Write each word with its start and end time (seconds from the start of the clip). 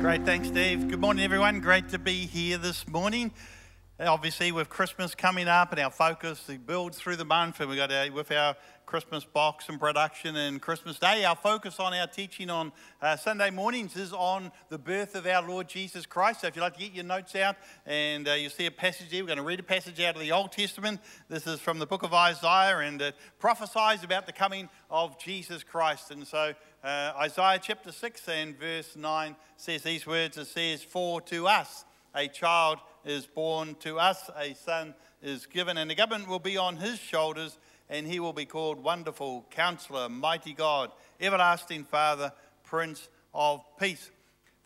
Great, 0.00 0.24
thanks, 0.24 0.48
Steve. 0.48 0.88
Good 0.88 0.98
morning, 0.98 1.22
everyone. 1.22 1.60
Great 1.60 1.90
to 1.90 1.98
be 1.98 2.24
here 2.24 2.56
this 2.56 2.88
morning. 2.88 3.32
Obviously, 4.00 4.50
with 4.50 4.70
Christmas 4.70 5.14
coming 5.14 5.46
up 5.46 5.72
and 5.72 5.80
our 5.80 5.90
focus 5.90 6.42
the 6.46 6.56
build 6.56 6.94
through 6.94 7.16
the 7.16 7.24
month, 7.26 7.60
and 7.60 7.68
we 7.68 7.76
got 7.76 7.92
our, 7.92 8.10
with 8.10 8.32
our 8.32 8.56
Christmas 8.86 9.26
box 9.26 9.68
and 9.68 9.78
production 9.78 10.36
and 10.36 10.62
Christmas 10.62 10.98
Day, 10.98 11.26
our 11.26 11.36
focus 11.36 11.78
on 11.78 11.92
our 11.92 12.06
teaching 12.06 12.48
on 12.48 12.72
uh, 13.02 13.14
Sunday 13.14 13.50
mornings 13.50 13.94
is 13.94 14.14
on 14.14 14.50
the 14.70 14.78
birth 14.78 15.14
of 15.14 15.26
our 15.26 15.46
Lord 15.46 15.68
Jesus 15.68 16.06
Christ. 16.06 16.40
So, 16.40 16.46
if 16.46 16.56
you'd 16.56 16.62
like 16.62 16.74
to 16.74 16.80
get 16.80 16.92
your 16.92 17.04
notes 17.04 17.36
out 17.36 17.56
and 17.84 18.26
uh, 18.26 18.32
you 18.32 18.48
see 18.48 18.64
a 18.64 18.70
passage 18.70 19.08
here, 19.10 19.22
we're 19.22 19.28
going 19.28 19.36
to 19.36 19.44
read 19.44 19.60
a 19.60 19.62
passage 19.62 20.00
out 20.00 20.14
of 20.14 20.22
the 20.22 20.32
Old 20.32 20.50
Testament. 20.50 20.98
This 21.28 21.46
is 21.46 21.60
from 21.60 21.78
the 21.78 21.86
book 21.86 22.02
of 22.02 22.14
Isaiah, 22.14 22.78
and 22.78 23.02
it 23.02 23.16
prophesies 23.38 24.02
about 24.02 24.24
the 24.24 24.32
coming 24.32 24.70
of 24.90 25.18
Jesus 25.18 25.62
Christ. 25.62 26.10
And 26.10 26.26
so, 26.26 26.54
uh, 26.82 27.12
Isaiah 27.18 27.60
chapter 27.62 27.92
6 27.92 28.28
and 28.28 28.58
verse 28.58 28.96
9 28.96 29.36
says 29.56 29.82
these 29.82 30.06
words 30.06 30.38
It 30.38 30.46
says, 30.46 30.82
For 30.82 31.20
to 31.22 31.46
us 31.46 31.84
a 32.14 32.26
child 32.26 32.78
is 33.04 33.26
born, 33.26 33.76
to 33.80 33.98
us 33.98 34.30
a 34.38 34.54
son 34.54 34.94
is 35.22 35.46
given, 35.46 35.76
and 35.76 35.90
the 35.90 35.94
government 35.94 36.28
will 36.28 36.38
be 36.38 36.56
on 36.56 36.76
his 36.76 36.98
shoulders, 36.98 37.58
and 37.90 38.06
he 38.06 38.18
will 38.18 38.32
be 38.32 38.46
called 38.46 38.82
Wonderful, 38.82 39.46
Counselor, 39.50 40.08
Mighty 40.08 40.54
God, 40.54 40.90
Everlasting 41.20 41.84
Father, 41.84 42.32
Prince 42.64 43.08
of 43.34 43.62
Peace. 43.78 44.10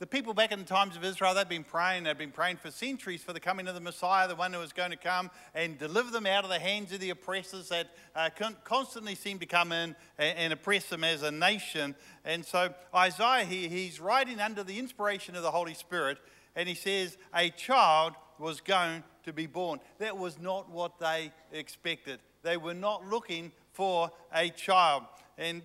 The 0.01 0.09
people 0.09 0.34
back 0.34 0.51
in 0.51 0.59
the 0.59 0.65
times 0.65 0.97
of 0.97 1.05
Israel, 1.05 1.34
they'd 1.34 1.48
been 1.48 1.62
praying, 1.62 2.03
they'd 2.03 2.19
been 2.19 2.33
praying 2.33 2.57
for 2.57 2.73
centuries 2.73 3.23
for 3.23 3.33
the 3.33 3.39
coming 3.39 3.69
of 3.69 3.77
the 3.77 3.80
Messiah, 3.80 4.27
the 4.27 4.34
one 4.34 4.53
who 4.53 4.59
was 4.59 4.73
going 4.73 4.91
to 4.91 4.97
come 4.97 5.30
and 5.55 5.79
deliver 5.79 6.11
them 6.11 6.27
out 6.27 6.43
of 6.43 6.51
the 6.51 6.59
hands 6.59 6.93
of 6.93 6.98
the 6.98 7.11
oppressors 7.11 7.69
that 7.69 7.91
uh, 8.17 8.29
constantly 8.65 9.15
seemed 9.15 9.39
to 9.39 9.47
come 9.47 9.70
in 9.70 9.95
and, 10.19 10.37
and, 10.37 10.53
oppress 10.53 10.87
them 10.87 11.05
as 11.05 11.23
a 11.23 11.30
nation. 11.30 11.95
And 12.25 12.45
so 12.45 12.75
Isaiah 12.93 13.45
here, 13.45 13.69
he's 13.69 14.01
writing 14.01 14.41
under 14.41 14.65
the 14.65 14.80
inspiration 14.80 15.37
of 15.37 15.45
the 15.45 15.53
Holy 15.53 15.75
Spirit, 15.75 16.19
and 16.56 16.69
he 16.69 16.75
says, 16.75 17.17
A 17.33 17.51
child 17.51 18.15
was 18.41 18.61
going 18.61 19.05
to 19.23 19.33
be 19.33 19.47
born. 19.47 19.79
That 19.98 20.19
was 20.19 20.41
not 20.41 20.69
what 20.69 20.98
they 20.98 21.31
expected. 21.53 22.19
They 22.42 22.56
were 22.56 22.75
not 22.75 23.08
looking 23.08 23.53
for 23.73 24.11
a 24.34 24.48
child. 24.48 25.05
And 25.39 25.62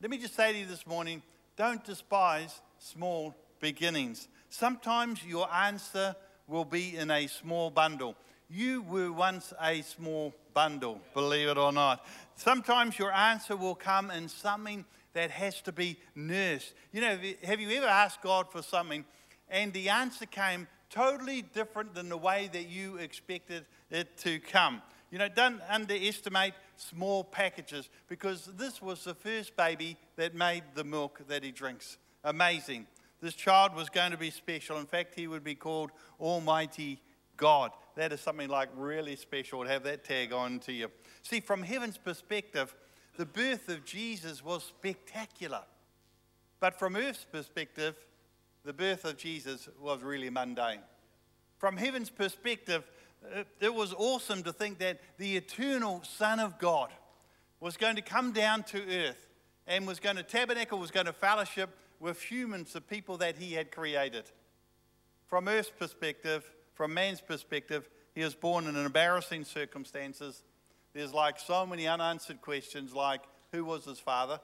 let 0.00 0.12
me 0.12 0.18
just 0.18 0.36
say 0.36 0.52
to 0.52 0.58
you 0.60 0.66
this 0.66 0.86
morning 0.86 1.22
don't 1.56 1.84
despise 1.84 2.60
small 2.78 3.34
beginnings. 3.64 4.28
Sometimes 4.50 5.24
your 5.24 5.50
answer 5.50 6.14
will 6.46 6.66
be 6.66 6.98
in 6.98 7.10
a 7.10 7.26
small 7.26 7.70
bundle. 7.70 8.14
You 8.50 8.82
were 8.82 9.10
once 9.10 9.54
a 9.58 9.80
small 9.80 10.34
bundle, 10.52 11.00
believe 11.14 11.48
it 11.48 11.56
or 11.56 11.72
not. 11.72 12.04
Sometimes 12.36 12.98
your 12.98 13.10
answer 13.10 13.56
will 13.56 13.74
come 13.74 14.10
in 14.10 14.28
something 14.28 14.84
that 15.14 15.30
has 15.30 15.62
to 15.62 15.72
be 15.72 15.96
nursed. 16.14 16.74
You 16.92 17.00
know, 17.00 17.18
have 17.42 17.58
you 17.58 17.70
ever 17.78 17.86
asked 17.86 18.20
God 18.20 18.52
for 18.52 18.60
something 18.60 19.02
and 19.48 19.72
the 19.72 19.88
answer 19.88 20.26
came 20.26 20.68
totally 20.90 21.40
different 21.40 21.94
than 21.94 22.10
the 22.10 22.18
way 22.18 22.50
that 22.52 22.68
you 22.68 22.98
expected 22.98 23.64
it 23.90 24.14
to 24.18 24.40
come? 24.40 24.82
You 25.10 25.16
know, 25.16 25.28
don't 25.30 25.62
underestimate 25.70 26.52
small 26.76 27.24
packages 27.24 27.88
because 28.08 28.44
this 28.58 28.82
was 28.82 29.04
the 29.04 29.14
first 29.14 29.56
baby 29.56 29.96
that 30.16 30.34
made 30.34 30.64
the 30.74 30.84
milk 30.84 31.22
that 31.28 31.42
he 31.42 31.50
drinks. 31.50 31.96
Amazing. 32.24 32.86
This 33.24 33.34
child 33.34 33.74
was 33.74 33.88
going 33.88 34.10
to 34.10 34.18
be 34.18 34.28
special. 34.28 34.76
In 34.76 34.84
fact, 34.84 35.14
he 35.14 35.26
would 35.26 35.42
be 35.42 35.54
called 35.54 35.92
Almighty 36.20 37.00
God. 37.38 37.70
That 37.96 38.12
is 38.12 38.20
something 38.20 38.50
like 38.50 38.68
really 38.76 39.16
special 39.16 39.64
to 39.64 39.70
have 39.70 39.82
that 39.84 40.04
tag 40.04 40.34
on 40.34 40.58
to 40.58 40.74
you. 40.74 40.90
See, 41.22 41.40
from 41.40 41.62
heaven's 41.62 41.96
perspective, 41.96 42.74
the 43.16 43.24
birth 43.24 43.70
of 43.70 43.82
Jesus 43.86 44.44
was 44.44 44.62
spectacular. 44.62 45.62
But 46.60 46.78
from 46.78 46.96
earth's 46.96 47.24
perspective, 47.24 47.96
the 48.62 48.74
birth 48.74 49.06
of 49.06 49.16
Jesus 49.16 49.70
was 49.80 50.02
really 50.02 50.28
mundane. 50.28 50.80
From 51.56 51.78
heaven's 51.78 52.10
perspective, 52.10 52.84
it 53.58 53.72
was 53.72 53.94
awesome 53.94 54.42
to 54.42 54.52
think 54.52 54.80
that 54.80 55.00
the 55.16 55.38
eternal 55.38 56.02
Son 56.04 56.40
of 56.40 56.58
God 56.58 56.90
was 57.58 57.78
going 57.78 57.96
to 57.96 58.02
come 58.02 58.32
down 58.32 58.64
to 58.64 58.82
earth 59.06 59.28
and 59.66 59.86
was 59.86 59.98
going 59.98 60.16
to 60.16 60.22
tabernacle, 60.22 60.78
was 60.78 60.90
going 60.90 61.06
to 61.06 61.14
fellowship 61.14 61.70
with 62.00 62.20
humans, 62.20 62.72
the 62.72 62.80
people 62.80 63.16
that 63.18 63.36
he 63.36 63.52
had 63.52 63.70
created. 63.70 64.30
From 65.26 65.48
Earth's 65.48 65.72
perspective, 65.76 66.44
from 66.74 66.94
man's 66.94 67.20
perspective, 67.20 67.88
he 68.14 68.22
was 68.22 68.34
born 68.34 68.66
in 68.66 68.76
embarrassing 68.76 69.44
circumstances. 69.44 70.42
There's 70.92 71.12
like 71.12 71.40
so 71.40 71.66
many 71.66 71.86
unanswered 71.86 72.40
questions, 72.40 72.92
like 72.92 73.22
who 73.52 73.64
was 73.64 73.84
his 73.84 73.98
father? 73.98 74.40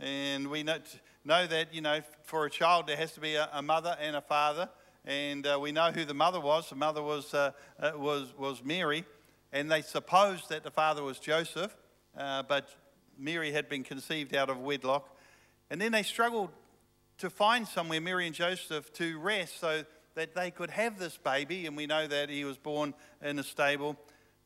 And 0.00 0.48
we 0.48 0.62
know, 0.62 0.78
that, 1.24 1.74
you 1.74 1.80
know, 1.80 2.00
for 2.24 2.46
a 2.46 2.50
child, 2.50 2.86
there 2.86 2.96
has 2.96 3.12
to 3.12 3.20
be 3.20 3.34
a, 3.34 3.48
a 3.52 3.62
mother 3.62 3.96
and 4.00 4.14
a 4.16 4.20
father. 4.20 4.68
And 5.04 5.46
uh, 5.46 5.58
we 5.60 5.72
know 5.72 5.90
who 5.90 6.04
the 6.04 6.14
mother 6.14 6.40
was. 6.40 6.68
The 6.68 6.76
mother 6.76 7.02
was, 7.02 7.34
uh, 7.34 7.52
uh, 7.80 7.92
was, 7.96 8.32
was 8.36 8.62
Mary. 8.64 9.04
And 9.52 9.70
they 9.70 9.82
supposed 9.82 10.50
that 10.50 10.62
the 10.62 10.70
father 10.70 11.02
was 11.02 11.18
Joseph, 11.18 11.76
uh, 12.16 12.42
but 12.42 12.68
Mary 13.18 13.50
had 13.50 13.68
been 13.68 13.82
conceived 13.82 14.34
out 14.34 14.50
of 14.50 14.58
wedlock. 14.58 15.16
And 15.70 15.80
then 15.80 15.92
they 15.92 16.02
struggled 16.02 16.50
to 17.18 17.30
find 17.30 17.66
somewhere 17.66 18.00
Mary 18.00 18.26
and 18.26 18.34
Joseph 18.34 18.92
to 18.94 19.18
rest 19.18 19.60
so 19.60 19.84
that 20.14 20.34
they 20.34 20.50
could 20.50 20.70
have 20.70 20.98
this 20.98 21.16
baby, 21.16 21.66
and 21.66 21.76
we 21.76 21.86
know 21.86 22.06
that 22.06 22.30
he 22.30 22.44
was 22.44 22.56
born 22.56 22.94
in 23.22 23.38
a 23.38 23.42
stable. 23.42 23.96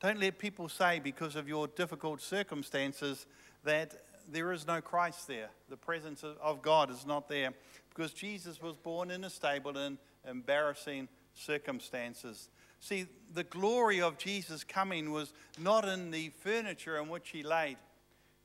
Don't 0.00 0.18
let 0.18 0.38
people 0.38 0.68
say, 0.68 0.98
because 0.98 1.36
of 1.36 1.48
your 1.48 1.68
difficult 1.68 2.20
circumstances, 2.20 3.26
that 3.64 4.02
there 4.30 4.52
is 4.52 4.66
no 4.66 4.80
Christ 4.80 5.28
there. 5.28 5.50
The 5.68 5.76
presence 5.76 6.24
of 6.24 6.62
God 6.62 6.90
is 6.90 7.06
not 7.06 7.28
there. 7.28 7.52
Because 7.94 8.12
Jesus 8.12 8.60
was 8.60 8.76
born 8.76 9.10
in 9.10 9.24
a 9.24 9.30
stable 9.30 9.76
in 9.76 9.98
embarrassing 10.28 11.08
circumstances. 11.34 12.48
See, 12.80 13.06
the 13.32 13.44
glory 13.44 14.00
of 14.00 14.18
Jesus 14.18 14.64
coming 14.64 15.12
was 15.12 15.32
not 15.58 15.86
in 15.86 16.10
the 16.10 16.30
furniture 16.40 16.98
in 16.98 17.08
which 17.08 17.28
he 17.30 17.42
laid, 17.42 17.76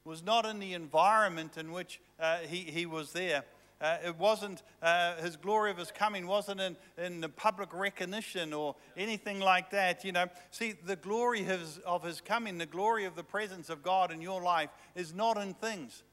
was 0.03 0.23
not 0.23 0.45
in 0.45 0.59
the 0.59 0.73
environment 0.73 1.57
in 1.57 1.71
which 1.71 1.99
uh, 2.19 2.37
he, 2.39 2.57
he 2.57 2.85
was 2.85 3.13
there. 3.13 3.43
Uh, 3.79 3.97
it 4.03 4.17
wasn't, 4.17 4.63
uh, 4.81 5.15
his 5.17 5.35
glory 5.35 5.69
of 5.69 5.77
his 5.77 5.91
coming 5.91 6.25
wasn't 6.25 6.59
in, 6.59 6.75
in 6.97 7.21
the 7.21 7.29
public 7.29 7.71
recognition 7.73 8.51
or 8.51 8.75
anything 8.95 9.39
like 9.39 9.69
that, 9.69 10.03
you 10.03 10.11
know. 10.11 10.25
See, 10.49 10.71
the 10.71 10.95
glory 10.95 11.41
of 11.41 11.59
his, 11.59 11.77
of 11.85 12.03
his 12.03 12.19
coming, 12.19 12.57
the 12.57 12.65
glory 12.65 13.05
of 13.05 13.15
the 13.15 13.23
presence 13.23 13.69
of 13.69 13.83
God 13.83 14.11
in 14.11 14.19
your 14.19 14.41
life 14.41 14.69
is 14.95 15.13
not 15.13 15.37
in 15.37 15.53
things. 15.53 16.03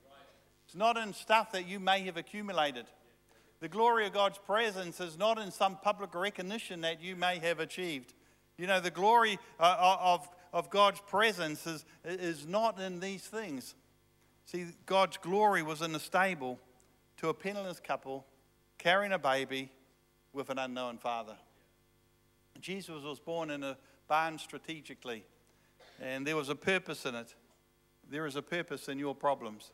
It's 0.66 0.76
not 0.76 0.98
in 0.98 1.14
stuff 1.14 1.52
that 1.52 1.66
you 1.66 1.80
may 1.80 2.00
have 2.00 2.18
accumulated. 2.18 2.86
The 3.60 3.68
glory 3.68 4.06
of 4.06 4.12
God's 4.12 4.38
presence 4.38 5.00
is 5.00 5.16
not 5.16 5.38
in 5.38 5.50
some 5.50 5.78
public 5.80 6.14
recognition 6.14 6.82
that 6.82 7.00
you 7.00 7.16
may 7.16 7.38
have 7.38 7.60
achieved. 7.60 8.12
You 8.58 8.66
know, 8.66 8.80
the 8.80 8.90
glory 8.90 9.38
uh, 9.58 9.96
of, 10.00 10.28
of 10.52 10.68
God's 10.68 11.00
presence 11.00 11.66
is, 11.66 11.84
is 12.04 12.46
not 12.46 12.78
in 12.78 13.00
these 13.00 13.22
things. 13.22 13.74
See, 14.44 14.66
God's 14.84 15.16
glory 15.16 15.62
was 15.62 15.80
in 15.80 15.92
the 15.92 16.00
stable 16.00 16.60
to 17.18 17.28
a 17.28 17.34
penniless 17.34 17.80
couple 17.80 18.26
carrying 18.78 19.12
a 19.12 19.18
baby 19.18 19.70
with 20.32 20.50
an 20.50 20.58
unknown 20.58 20.98
father. 20.98 21.36
Jesus 22.60 23.02
was 23.02 23.20
born 23.20 23.50
in 23.50 23.62
a 23.62 23.76
barn 24.08 24.38
strategically, 24.38 25.24
and 26.00 26.26
there 26.26 26.36
was 26.36 26.48
a 26.48 26.54
purpose 26.54 27.06
in 27.06 27.14
it. 27.14 27.34
There 28.10 28.26
is 28.26 28.36
a 28.36 28.42
purpose 28.42 28.88
in 28.88 28.98
your 28.98 29.14
problems. 29.14 29.72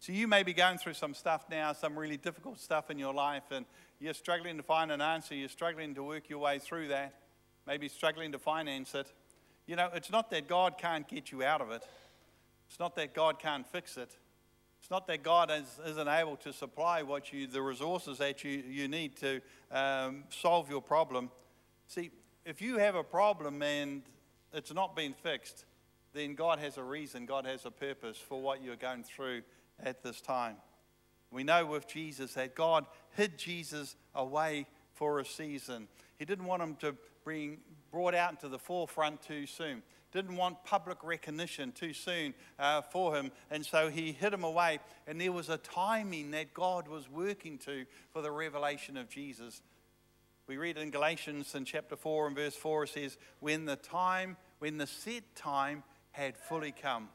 So 0.00 0.12
you 0.12 0.28
may 0.28 0.42
be 0.42 0.52
going 0.54 0.78
through 0.78 0.94
some 0.94 1.12
stuff 1.12 1.44
now, 1.50 1.72
some 1.72 1.98
really 1.98 2.16
difficult 2.16 2.60
stuff 2.60 2.90
in 2.90 2.98
your 2.98 3.12
life, 3.12 3.44
and 3.50 3.66
you're 3.98 4.14
struggling 4.14 4.56
to 4.56 4.62
find 4.62 4.92
an 4.92 5.00
answer. 5.00 5.34
You're 5.34 5.48
struggling 5.48 5.94
to 5.96 6.02
work 6.02 6.28
your 6.28 6.38
way 6.38 6.58
through 6.60 6.88
that, 6.88 7.14
maybe 7.66 7.88
struggling 7.88 8.32
to 8.32 8.38
finance 8.38 8.94
it. 8.94 9.12
You 9.66 9.76
know, 9.76 9.90
it's 9.92 10.10
not 10.10 10.30
that 10.30 10.48
God 10.48 10.78
can't 10.78 11.06
get 11.08 11.32
you 11.32 11.42
out 11.42 11.60
of 11.60 11.70
it. 11.72 11.82
It's 12.68 12.78
not 12.78 12.94
that 12.96 13.12
God 13.12 13.38
can't 13.38 13.66
fix 13.66 13.96
it. 13.96 14.16
It's 14.88 14.90
not 14.90 15.06
that 15.08 15.22
God 15.22 15.50
is, 15.50 15.78
isn't 15.86 16.08
able 16.08 16.36
to 16.36 16.50
supply 16.50 17.02
what 17.02 17.30
you, 17.30 17.46
the 17.46 17.60
resources 17.60 18.16
that 18.16 18.42
you, 18.42 18.62
you 18.66 18.88
need 18.88 19.16
to 19.16 19.42
um, 19.70 20.24
solve 20.30 20.70
your 20.70 20.80
problem. 20.80 21.30
See, 21.88 22.10
if 22.46 22.62
you 22.62 22.78
have 22.78 22.94
a 22.94 23.04
problem 23.04 23.60
and 23.60 24.00
it's 24.50 24.72
not 24.72 24.96
been 24.96 25.12
fixed, 25.12 25.66
then 26.14 26.34
God 26.34 26.58
has 26.60 26.78
a 26.78 26.82
reason, 26.82 27.26
God 27.26 27.44
has 27.44 27.66
a 27.66 27.70
purpose 27.70 28.16
for 28.16 28.40
what 28.40 28.62
you're 28.62 28.76
going 28.76 29.02
through 29.02 29.42
at 29.78 30.02
this 30.02 30.22
time. 30.22 30.56
We 31.30 31.44
know 31.44 31.66
with 31.66 31.86
Jesus 31.86 32.32
that 32.32 32.54
God 32.54 32.86
hid 33.14 33.36
Jesus 33.36 33.94
away 34.14 34.64
for 34.94 35.20
a 35.20 35.24
season. 35.26 35.86
He 36.18 36.24
didn't 36.24 36.46
want 36.46 36.62
him 36.62 36.76
to 36.76 36.96
bring 37.24 37.58
brought 37.90 38.14
out 38.14 38.30
into 38.30 38.48
the 38.48 38.58
forefront 38.58 39.22
too 39.22 39.46
soon 39.46 39.82
didn't 40.12 40.36
want 40.36 40.64
public 40.64 41.04
recognition 41.04 41.72
too 41.72 41.92
soon 41.92 42.34
uh, 42.58 42.80
for 42.80 43.14
him, 43.14 43.30
and 43.50 43.64
so 43.64 43.90
he 43.90 44.12
hid 44.12 44.32
him 44.32 44.44
away. 44.44 44.78
And 45.06 45.20
there 45.20 45.32
was 45.32 45.48
a 45.48 45.58
timing 45.58 46.30
that 46.30 46.54
God 46.54 46.88
was 46.88 47.10
working 47.10 47.58
to 47.58 47.84
for 48.10 48.22
the 48.22 48.30
revelation 48.30 48.96
of 48.96 49.08
Jesus. 49.08 49.60
We 50.46 50.56
read 50.56 50.78
in 50.78 50.90
Galatians 50.90 51.54
in 51.54 51.66
chapter 51.66 51.94
4 51.94 52.28
and 52.28 52.36
verse 52.36 52.54
4, 52.54 52.84
it 52.84 52.88
says, 52.88 53.18
When 53.40 53.66
the 53.66 53.76
time, 53.76 54.38
when 54.60 54.78
the 54.78 54.86
set 54.86 55.24
time 55.36 55.82
had 56.12 56.38
fully 56.38 56.72
come, 56.72 57.10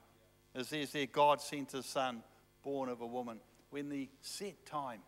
it 0.53 0.67
says 0.67 0.91
there, 0.91 1.07
God 1.07 1.41
sent 1.41 1.71
his 1.71 1.87
son, 1.87 2.21
born 2.63 2.89
of 2.89 3.01
a 3.01 3.07
woman. 3.07 3.39
When 3.71 3.89
the 3.89 4.07
set 4.21 4.67
time 4.67 5.01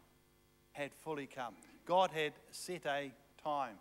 had 0.71 0.91
fully 1.03 1.27
come. 1.27 1.53
God 1.85 2.09
had 2.11 2.33
set 2.49 2.85
a 2.87 3.11
time. 3.43 3.75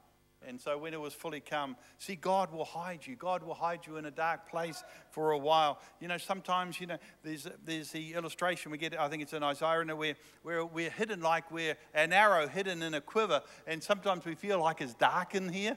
And 0.46 0.61
so 0.61 0.79
when 0.79 0.94
it 0.94 1.00
was 1.00 1.14
fully 1.14 1.41
come, 1.41 1.76
see, 1.99 2.17
God 2.17 2.52
will 2.52 2.64
hide 2.64 3.06
you. 3.06 3.17
God 3.17 3.43
will 3.43 3.55
hide 3.55 3.87
you 3.87 3.96
in 3.96 4.05
a 4.05 4.11
dark 4.11 4.49
place 4.49 4.82
for 5.11 5.32
a 5.32 5.38
while. 5.38 5.81
You 6.00 6.08
know, 6.08 6.19
sometimes, 6.19 6.81
you 6.81 6.87
know, 6.87 6.99
there's, 7.23 7.46
there's 7.64 7.91
the 7.91 8.14
illustration 8.14 8.70
we 8.70 8.79
get, 8.79 8.99
I 8.99 9.08
think 9.08 9.23
it's 9.23 9.32
in 9.32 9.43
Isaiah, 9.43 9.85
where, 9.94 10.14
where 10.43 10.64
we're 10.64 10.91
hidden 10.91 11.20
like 11.20 11.50
we're 11.50 11.76
an 11.94 12.12
arrow 12.12 12.46
hidden 12.49 12.82
in 12.82 12.94
a 12.94 13.00
quiver. 13.00 13.43
And 13.67 13.82
sometimes 13.82 14.25
we 14.25 14.35
feel 14.35 14.61
like 14.61 14.81
it's 14.81 14.94
dark 14.94 15.35
in 15.35 15.49
here. 15.49 15.76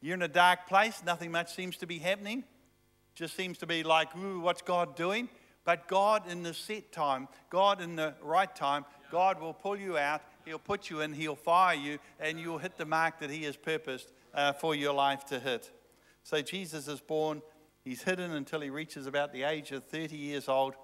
You're 0.00 0.14
in 0.14 0.22
a 0.22 0.28
dark 0.28 0.68
place, 0.68 1.02
nothing 1.04 1.32
much 1.32 1.54
seems 1.54 1.76
to 1.78 1.86
be 1.86 1.98
happening. 1.98 2.44
Just 3.14 3.36
seems 3.36 3.58
to 3.58 3.66
be 3.66 3.82
like, 3.82 4.16
ooh, 4.16 4.40
what's 4.40 4.62
God 4.62 4.94
doing? 4.94 5.28
But 5.64 5.88
God 5.88 6.30
in 6.30 6.44
the 6.44 6.54
set 6.54 6.92
time, 6.92 7.28
God 7.50 7.80
in 7.80 7.96
the 7.96 8.14
right 8.22 8.54
time, 8.54 8.84
God 9.10 9.40
will 9.40 9.52
pull 9.52 9.76
you 9.76 9.98
out 9.98 10.22
He'll 10.48 10.58
put 10.58 10.88
you 10.88 11.02
in, 11.02 11.12
He'll 11.12 11.36
fire 11.36 11.76
you, 11.76 11.98
and 12.18 12.40
you'll 12.40 12.56
hit 12.56 12.78
the 12.78 12.86
mark 12.86 13.20
that 13.20 13.28
He 13.28 13.44
has 13.44 13.54
purposed 13.54 14.10
uh, 14.32 14.54
for 14.54 14.74
your 14.74 14.94
life 14.94 15.26
to 15.26 15.38
hit. 15.38 15.70
So 16.22 16.40
Jesus 16.40 16.88
is 16.88 17.00
born. 17.00 17.42
He's 17.84 18.02
hidden 18.02 18.32
until 18.32 18.60
he 18.60 18.70
reaches 18.70 19.06
about 19.06 19.32
the 19.32 19.42
age 19.42 19.72
of 19.72 19.84
30 19.84 20.16
years 20.16 20.48
old, 20.48 20.74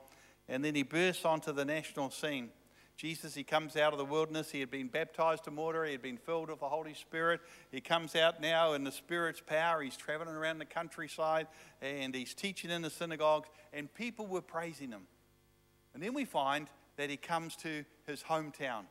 and 0.48 0.62
then 0.62 0.74
he 0.74 0.82
bursts 0.82 1.24
onto 1.24 1.50
the 1.52 1.64
national 1.64 2.10
scene. 2.10 2.50
Jesus, 2.96 3.34
he 3.34 3.42
comes 3.42 3.76
out 3.76 3.92
of 3.92 3.98
the 3.98 4.04
wilderness. 4.04 4.50
He 4.50 4.60
had 4.60 4.70
been 4.70 4.88
baptized 4.88 5.48
in 5.48 5.56
water. 5.56 5.84
He 5.84 5.92
had 5.92 6.02
been 6.02 6.18
filled 6.18 6.50
with 6.50 6.60
the 6.60 6.68
Holy 6.68 6.94
Spirit. 6.94 7.40
He 7.72 7.80
comes 7.80 8.14
out 8.14 8.40
now 8.40 8.74
in 8.74 8.84
the 8.84 8.92
Spirit's 8.92 9.40
power. 9.40 9.82
He's 9.82 9.96
traveling 9.96 10.36
around 10.36 10.58
the 10.58 10.64
countryside 10.64 11.48
and 11.82 12.14
he's 12.14 12.34
teaching 12.34 12.70
in 12.70 12.82
the 12.82 12.90
synagogues, 12.90 13.48
and 13.72 13.92
people 13.94 14.26
were 14.26 14.42
praising 14.42 14.90
him. 14.90 15.08
And 15.92 16.02
then 16.02 16.14
we 16.14 16.24
find 16.24 16.68
that 16.96 17.10
he 17.10 17.16
comes 17.16 17.56
to 17.56 17.84
his 18.06 18.22
hometown 18.22 18.84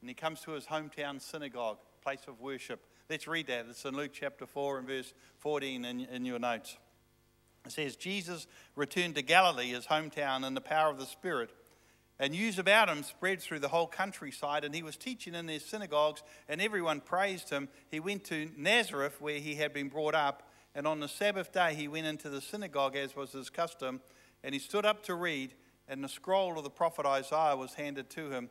and 0.00 0.10
he 0.10 0.14
comes 0.14 0.40
to 0.42 0.52
his 0.52 0.66
hometown 0.66 1.20
synagogue, 1.20 1.78
place 2.02 2.20
of 2.28 2.40
worship. 2.40 2.84
Let's 3.08 3.26
read 3.26 3.46
that. 3.46 3.66
It's 3.68 3.84
in 3.84 3.94
Luke 3.96 4.12
chapter 4.12 4.46
4 4.46 4.78
and 4.78 4.88
verse 4.88 5.12
14 5.38 5.84
in, 5.84 6.00
in 6.00 6.24
your 6.24 6.38
notes. 6.38 6.76
It 7.64 7.72
says, 7.72 7.96
Jesus 7.96 8.46
returned 8.76 9.16
to 9.16 9.22
Galilee, 9.22 9.70
his 9.70 9.86
hometown, 9.86 10.46
in 10.46 10.54
the 10.54 10.60
power 10.60 10.90
of 10.90 10.98
the 10.98 11.06
Spirit. 11.06 11.50
And 12.18 12.32
news 12.32 12.58
about 12.58 12.88
him 12.88 13.02
spread 13.02 13.42
through 13.42 13.58
the 13.58 13.68
whole 13.68 13.86
countryside, 13.86 14.64
and 14.64 14.74
he 14.74 14.82
was 14.82 14.96
teaching 14.96 15.34
in 15.34 15.46
their 15.46 15.60
synagogues, 15.60 16.22
and 16.48 16.62
everyone 16.62 17.00
praised 17.00 17.50
him. 17.50 17.68
He 17.90 18.00
went 18.00 18.24
to 18.24 18.50
Nazareth, 18.56 19.20
where 19.20 19.38
he 19.38 19.56
had 19.56 19.74
been 19.74 19.88
brought 19.88 20.14
up, 20.14 20.48
and 20.74 20.86
on 20.86 21.00
the 21.00 21.08
Sabbath 21.08 21.52
day 21.52 21.74
he 21.74 21.88
went 21.88 22.06
into 22.06 22.30
the 22.30 22.40
synagogue, 22.40 22.96
as 22.96 23.14
was 23.14 23.32
his 23.32 23.50
custom, 23.50 24.00
and 24.42 24.54
he 24.54 24.58
stood 24.58 24.86
up 24.86 25.02
to 25.04 25.14
read, 25.14 25.52
and 25.88 26.02
the 26.02 26.08
scroll 26.08 26.56
of 26.56 26.64
the 26.64 26.70
prophet 26.70 27.04
Isaiah 27.04 27.56
was 27.56 27.74
handed 27.74 28.08
to 28.10 28.30
him. 28.30 28.50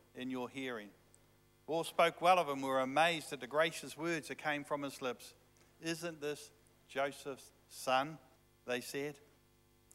in 0.15 0.29
your 0.29 0.49
hearing. 0.49 0.89
All 1.67 1.83
spoke 1.83 2.21
well 2.21 2.37
of 2.37 2.49
him, 2.49 2.61
were 2.61 2.79
amazed 2.79 3.31
at 3.31 3.39
the 3.39 3.47
gracious 3.47 3.97
words 3.97 4.27
that 4.27 4.37
came 4.37 4.63
from 4.63 4.81
his 4.81 5.01
lips. 5.01 5.33
Isn't 5.81 6.19
this 6.19 6.51
Joseph's 6.87 7.51
son? 7.69 8.17
They 8.65 8.81
said. 8.81 9.15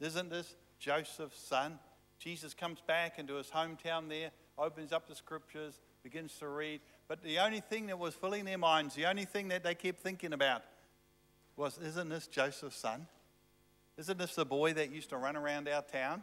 Isn't 0.00 0.30
this 0.30 0.54
Joseph's 0.78 1.40
son? 1.40 1.78
Jesus 2.18 2.54
comes 2.54 2.80
back 2.86 3.18
into 3.18 3.34
his 3.34 3.48
hometown 3.48 4.08
there, 4.08 4.30
opens 4.58 4.92
up 4.92 5.06
the 5.06 5.14
scriptures, 5.14 5.80
begins 6.02 6.36
to 6.38 6.48
read. 6.48 6.80
But 7.08 7.22
the 7.22 7.38
only 7.38 7.60
thing 7.60 7.86
that 7.86 7.98
was 7.98 8.14
filling 8.14 8.44
their 8.44 8.58
minds, 8.58 8.94
the 8.94 9.06
only 9.06 9.24
thing 9.24 9.48
that 9.48 9.62
they 9.62 9.74
kept 9.74 10.00
thinking 10.00 10.32
about 10.32 10.62
was, 11.56 11.78
Isn't 11.78 12.08
this 12.08 12.26
Joseph's 12.26 12.76
son? 12.76 13.06
Isn't 13.98 14.18
this 14.18 14.34
the 14.34 14.44
boy 14.44 14.74
that 14.74 14.90
used 14.90 15.10
to 15.10 15.16
run 15.16 15.36
around 15.36 15.68
our 15.68 15.82
town? 15.82 16.22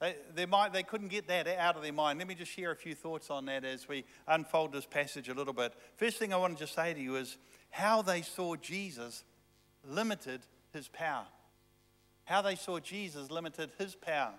They, 0.00 0.14
they, 0.34 0.46
might, 0.46 0.72
they 0.72 0.84
couldn't 0.84 1.08
get 1.08 1.26
that 1.28 1.48
out 1.48 1.76
of 1.76 1.82
their 1.82 1.92
mind. 1.92 2.18
Let 2.18 2.28
me 2.28 2.34
just 2.34 2.52
share 2.52 2.70
a 2.70 2.76
few 2.76 2.94
thoughts 2.94 3.30
on 3.30 3.46
that 3.46 3.64
as 3.64 3.88
we 3.88 4.04
unfold 4.28 4.72
this 4.72 4.86
passage 4.86 5.28
a 5.28 5.34
little 5.34 5.52
bit. 5.52 5.72
First 5.96 6.18
thing 6.18 6.32
I 6.32 6.36
want 6.36 6.56
to 6.56 6.64
just 6.64 6.74
say 6.74 6.94
to 6.94 7.00
you 7.00 7.16
is 7.16 7.36
how 7.70 8.02
they 8.02 8.22
saw 8.22 8.54
Jesus 8.54 9.24
limited 9.84 10.42
his 10.72 10.86
power. 10.88 11.26
How 12.24 12.42
they 12.42 12.54
saw 12.54 12.78
Jesus 12.78 13.30
limited 13.30 13.72
his 13.78 13.94
power. 13.96 14.34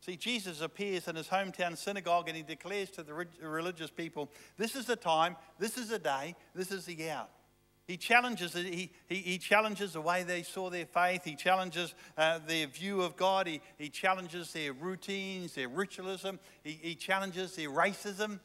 See, 0.00 0.16
Jesus 0.16 0.60
appears 0.60 1.08
in 1.08 1.16
his 1.16 1.28
hometown 1.28 1.76
synagogue 1.76 2.28
and 2.28 2.36
he 2.36 2.42
declares 2.42 2.90
to 2.90 3.02
the 3.02 3.14
religious 3.40 3.90
people, 3.90 4.30
This 4.56 4.76
is 4.76 4.86
the 4.86 4.96
time, 4.96 5.36
this 5.58 5.78
is 5.78 5.88
the 5.88 5.98
day, 5.98 6.34
this 6.54 6.70
is 6.70 6.84
the 6.84 7.10
hour. 7.10 7.26
He 7.88 7.96
challenges, 7.96 8.54
he, 8.54 8.92
he, 9.08 9.16
he, 9.16 9.38
challenges 9.38 9.94
the 9.94 10.00
way 10.00 10.22
they 10.22 10.44
saw 10.44 10.70
their 10.70 10.86
faith. 10.86 11.24
He 11.24 11.34
challenges 11.34 11.94
uh, 12.16 12.38
their 12.46 12.68
view 12.68 13.02
of 13.02 13.16
God. 13.16 13.48
He, 13.48 13.60
he 13.76 13.88
challenges 13.88 14.52
their 14.52 14.72
routines, 14.72 15.54
their 15.54 15.68
ritualism. 15.68 16.38
He, 16.62 16.78
he 16.80 16.94
challenges 16.94 17.56
their 17.56 17.70
racism. 17.70 18.38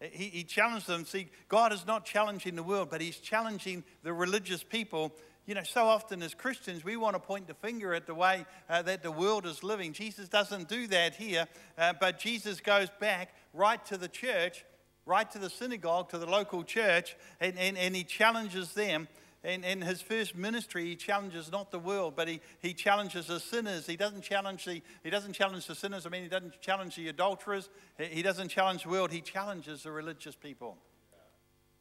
He, 0.00 0.26
he 0.26 0.44
challenged 0.44 0.86
them. 0.86 1.04
See, 1.04 1.30
God 1.48 1.72
is 1.72 1.84
not 1.86 2.04
challenging 2.04 2.54
the 2.54 2.62
world, 2.62 2.90
but 2.90 3.00
He's 3.00 3.16
challenging 3.18 3.82
the 4.02 4.12
religious 4.12 4.62
people. 4.62 5.12
You 5.46 5.54
know, 5.54 5.62
so 5.62 5.84
often 5.84 6.22
as 6.22 6.32
Christians, 6.32 6.84
we 6.84 6.96
want 6.96 7.16
to 7.16 7.20
point 7.20 7.48
the 7.48 7.54
finger 7.54 7.92
at 7.92 8.06
the 8.06 8.14
way 8.14 8.46
uh, 8.70 8.82
that 8.82 9.02
the 9.02 9.10
world 9.10 9.46
is 9.46 9.62
living. 9.62 9.92
Jesus 9.92 10.28
doesn't 10.28 10.68
do 10.68 10.86
that 10.86 11.16
here, 11.16 11.46
uh, 11.76 11.92
but 12.00 12.18
Jesus 12.18 12.60
goes 12.60 12.88
back 13.00 13.34
right 13.52 13.84
to 13.86 13.98
the 13.98 14.08
church 14.08 14.64
right 15.06 15.30
to 15.30 15.38
the 15.38 15.50
synagogue, 15.50 16.08
to 16.10 16.18
the 16.18 16.26
local 16.26 16.64
church, 16.64 17.16
and, 17.40 17.58
and, 17.58 17.76
and 17.76 17.94
he 17.94 18.04
challenges 18.04 18.72
them. 18.74 19.08
And 19.42 19.62
in 19.62 19.82
his 19.82 20.00
first 20.00 20.34
ministry, 20.34 20.86
he 20.86 20.96
challenges 20.96 21.52
not 21.52 21.70
the 21.70 21.78
world, 21.78 22.14
but 22.16 22.28
he, 22.28 22.40
he 22.60 22.72
challenges 22.72 23.26
the 23.26 23.38
sinners. 23.38 23.86
He 23.86 23.96
doesn't 23.96 24.22
challenge 24.22 24.64
the, 24.64 24.80
he 25.02 25.10
doesn't 25.10 25.34
challenge 25.34 25.66
the 25.66 25.74
sinners. 25.74 26.06
I 26.06 26.08
mean, 26.08 26.22
he 26.22 26.30
doesn't 26.30 26.62
challenge 26.62 26.96
the 26.96 27.08
adulterers. 27.08 27.68
He 27.98 28.22
doesn't 28.22 28.48
challenge 28.48 28.84
the 28.84 28.88
world. 28.88 29.12
He 29.12 29.20
challenges 29.20 29.82
the 29.82 29.90
religious 29.90 30.34
people. 30.34 30.78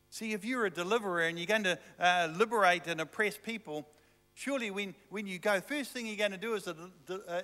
See, 0.09 0.33
if 0.33 0.43
you're 0.43 0.65
a 0.65 0.69
deliverer 0.69 1.21
and 1.21 1.39
you're 1.39 1.47
going 1.47 1.63
to 1.63 1.79
uh, 1.99 2.27
liberate 2.35 2.85
and 2.87 2.99
oppress 2.99 3.37
people, 3.37 3.87
surely 4.33 4.69
when, 4.69 4.93
when 5.09 5.25
you 5.25 5.39
go, 5.39 5.61
first 5.61 5.91
thing 5.91 6.05
you're 6.05 6.17
going 6.17 6.31
to 6.31 6.37
do 6.37 6.55
as 6.55 6.67
a, 6.67 6.75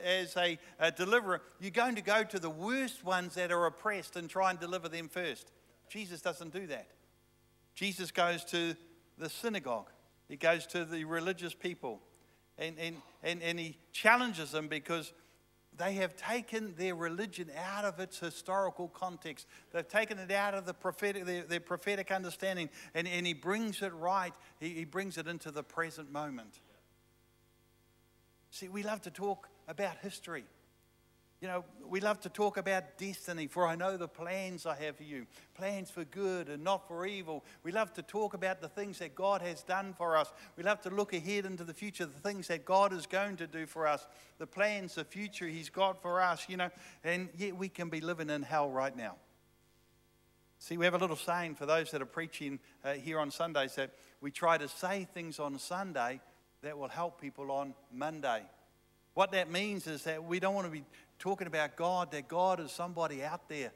as 0.05 0.35
a, 0.35 0.59
a 0.79 0.91
deliverer, 0.91 1.41
you're 1.61 1.71
going 1.71 1.95
to 1.95 2.01
go 2.01 2.23
to 2.23 2.39
the 2.39 2.49
worst 2.49 3.05
ones 3.05 3.35
that 3.35 3.53
are 3.53 3.65
oppressed 3.65 4.17
and 4.17 4.29
try 4.29 4.49
and 4.49 4.59
deliver 4.59 4.89
them 4.89 5.07
first. 5.07 5.51
Jesus 5.89 6.21
doesn't 6.21 6.53
do 6.53 6.67
that. 6.67 6.87
Jesus 7.75 8.11
goes 8.11 8.43
to 8.45 8.75
the 9.17 9.29
synagogue, 9.29 9.89
he 10.27 10.35
goes 10.35 10.65
to 10.67 10.85
the 10.85 11.03
religious 11.03 11.53
people, 11.53 12.01
and, 12.57 12.77
and, 12.79 12.95
and, 13.23 13.41
and 13.41 13.59
he 13.59 13.77
challenges 13.91 14.51
them 14.51 14.67
because 14.67 15.13
they 15.77 15.93
have 15.93 16.15
taken 16.17 16.75
their 16.77 16.93
religion 16.93 17.49
out 17.57 17.85
of 17.85 17.99
its 17.99 18.19
historical 18.19 18.89
context. 18.89 19.47
They've 19.71 19.87
taken 19.87 20.19
it 20.19 20.29
out 20.29 20.53
of 20.53 20.65
the 20.65 20.73
prophetic, 20.73 21.25
their, 21.25 21.43
their 21.43 21.59
prophetic 21.61 22.11
understanding, 22.11 22.69
and, 22.93 23.07
and 23.07 23.25
he 23.25 23.33
brings 23.33 23.81
it 23.81 23.93
right. 23.93 24.33
He, 24.59 24.69
he 24.69 24.85
brings 24.85 25.17
it 25.17 25.27
into 25.27 25.51
the 25.51 25.63
present 25.63 26.11
moment. 26.11 26.59
See, 28.51 28.67
we 28.67 28.83
love 28.83 29.01
to 29.03 29.11
talk 29.11 29.47
about 29.67 29.97
history. 30.01 30.43
You 31.41 31.47
know, 31.47 31.63
we 31.87 32.01
love 32.01 32.19
to 32.21 32.29
talk 32.29 32.57
about 32.57 32.97
destiny, 32.97 33.47
for 33.47 33.65
I 33.65 33.75
know 33.75 33.95
the 33.95 34.09
plans 34.09 34.65
I 34.65 34.75
have 34.75 34.97
for 34.97 35.03
you 35.03 35.25
plans 35.53 35.89
for 35.89 36.03
good 36.03 36.49
and 36.49 36.63
not 36.63 36.87
for 36.87 37.05
evil. 37.05 37.45
We 37.63 37.71
love 37.71 37.93
to 37.93 38.01
talk 38.01 38.33
about 38.33 38.59
the 38.59 38.67
things 38.67 38.99
that 38.99 39.15
God 39.15 39.41
has 39.41 39.61
done 39.63 39.93
for 39.93 40.17
us. 40.17 40.31
We 40.57 40.63
love 40.63 40.81
to 40.81 40.89
look 40.89 41.13
ahead 41.13 41.45
into 41.45 41.63
the 41.63 41.73
future, 41.73 42.05
the 42.05 42.19
things 42.19 42.47
that 42.47 42.65
God 42.65 42.91
is 42.91 43.05
going 43.05 43.37
to 43.37 43.47
do 43.47 43.65
for 43.65 43.87
us, 43.87 44.05
the 44.37 44.47
plans, 44.47 44.95
the 44.95 45.05
future 45.05 45.47
He's 45.47 45.69
got 45.69 46.01
for 46.01 46.21
us, 46.21 46.45
you 46.49 46.57
know, 46.57 46.69
and 47.05 47.29
yet 47.37 47.55
we 47.55 47.69
can 47.69 47.89
be 47.89 48.01
living 48.01 48.29
in 48.29 48.41
hell 48.41 48.69
right 48.69 48.95
now. 48.95 49.15
See, 50.59 50.75
we 50.75 50.83
have 50.83 50.93
a 50.93 50.97
little 50.97 51.15
saying 51.15 51.55
for 51.55 51.65
those 51.65 51.91
that 51.91 52.01
are 52.01 52.05
preaching 52.05 52.59
uh, 52.83 52.93
here 52.93 53.17
on 53.17 53.31
Sundays 53.31 53.75
that 53.75 53.91
we 54.19 54.29
try 54.29 54.57
to 54.57 54.67
say 54.67 55.07
things 55.13 55.39
on 55.39 55.57
Sunday 55.57 56.19
that 56.63 56.77
will 56.77 56.89
help 56.89 57.21
people 57.21 57.49
on 57.49 57.73
Monday. 57.93 58.43
What 59.13 59.31
that 59.31 59.49
means 59.49 59.87
is 59.87 60.03
that 60.03 60.23
we 60.23 60.39
don't 60.39 60.53
want 60.53 60.67
to 60.67 60.71
be 60.71 60.83
talking 61.19 61.47
about 61.47 61.75
God, 61.75 62.11
that 62.11 62.27
God 62.27 62.59
is 62.59 62.71
somebody 62.71 63.23
out 63.23 63.47
there. 63.47 63.71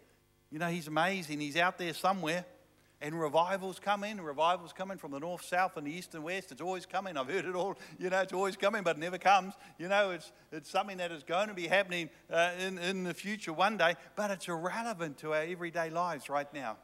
You 0.50 0.60
know, 0.60 0.68
He's 0.70 0.88
amazing. 0.88 1.40
He's 1.40 1.58
out 1.58 1.78
there 1.78 1.94
somewhere. 1.94 2.46
And 3.02 3.20
revivals 3.20 3.80
come 3.80 4.06
in, 4.06 4.22
revivals 4.22 4.72
coming 4.72 4.98
from 4.98 5.12
the 5.12 5.20
north, 5.20 5.44
south, 5.44 5.76
and 5.76 5.86
the 5.86 5.92
east 5.92 6.16
and 6.16 6.24
west. 6.24 6.54
It's 6.54 6.62
always 6.62 6.86
coming. 6.86 7.18
I've 7.18 7.28
heard 7.28 7.44
it 7.44 7.54
all. 7.54 7.78
You 8.00 8.10
know, 8.10 8.22
it's 8.22 8.32
always 8.32 8.56
coming, 8.56 8.82
but 8.82 8.96
it 8.96 9.00
never 9.00 9.18
comes. 9.18 9.56
You 9.78 9.90
know, 9.90 10.12
it's, 10.12 10.32
it's 10.54 10.70
something 10.70 10.96
that 10.98 11.12
is 11.12 11.22
going 11.22 11.50
to 11.50 11.54
be 11.54 11.68
happening 11.68 12.10
uh, 12.32 12.52
in, 12.66 12.78
in 12.78 13.04
the 13.04 13.14
future 13.14 13.52
one 13.52 13.76
day, 13.76 13.96
but 14.16 14.32
it's 14.32 14.48
irrelevant 14.48 15.18
to 15.18 15.34
our 15.34 15.42
everyday 15.42 15.90
lives 15.90 16.30
right 16.30 16.52
now. 16.54 16.78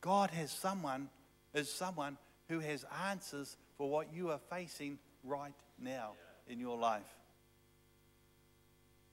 God 0.00 0.30
has 0.30 0.52
someone, 0.52 1.08
is 1.52 1.68
someone 1.68 2.16
who 2.48 2.60
has 2.60 2.84
answers 3.10 3.56
for 3.76 3.90
what 3.90 4.14
you 4.14 4.30
are 4.30 4.40
facing 4.50 5.00
right 5.24 5.54
now 5.82 6.12
in 6.46 6.60
your 6.60 6.78
life. 6.78 7.02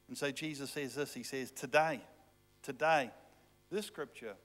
And 0.07 0.17
so 0.17 0.31
Jesus 0.31 0.69
says 0.71 0.95
this 0.95 1.13
He 1.13 1.23
says, 1.23 1.51
Today, 1.51 2.01
today, 2.61 3.11
this 3.71 3.85
scripture 3.85 4.35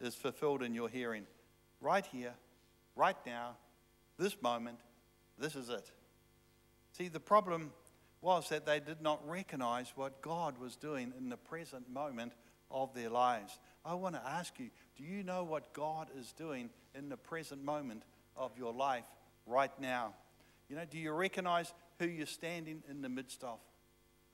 is 0.00 0.14
fulfilled 0.14 0.62
in 0.62 0.74
your 0.74 0.88
hearing. 0.88 1.26
Right 1.80 2.06
here, 2.06 2.34
right 2.94 3.16
now, 3.26 3.56
this 4.18 4.40
moment, 4.40 4.78
this 5.38 5.54
is 5.54 5.68
it. 5.68 5.90
See, 6.92 7.08
the 7.08 7.20
problem 7.20 7.72
was 8.22 8.48
that 8.48 8.64
they 8.64 8.80
did 8.80 9.02
not 9.02 9.26
recognize 9.28 9.92
what 9.94 10.22
God 10.22 10.58
was 10.58 10.76
doing 10.76 11.12
in 11.18 11.28
the 11.28 11.36
present 11.36 11.90
moment 11.90 12.32
of 12.70 12.94
their 12.94 13.10
lives. 13.10 13.58
I 13.84 13.94
want 13.94 14.14
to 14.14 14.26
ask 14.26 14.58
you 14.58 14.70
do 14.96 15.04
you 15.04 15.22
know 15.22 15.44
what 15.44 15.72
God 15.74 16.08
is 16.18 16.32
doing 16.32 16.70
in 16.94 17.08
the 17.08 17.16
present 17.16 17.62
moment 17.62 18.02
of 18.36 18.56
your 18.56 18.72
life 18.72 19.04
right 19.46 19.70
now? 19.78 20.14
You 20.68 20.76
know, 20.76 20.84
do 20.90 20.98
you 20.98 21.12
recognize 21.12 21.72
who 21.98 22.06
you're 22.06 22.26
standing 22.26 22.82
in 22.90 23.02
the 23.02 23.08
midst 23.08 23.44
of? 23.44 23.58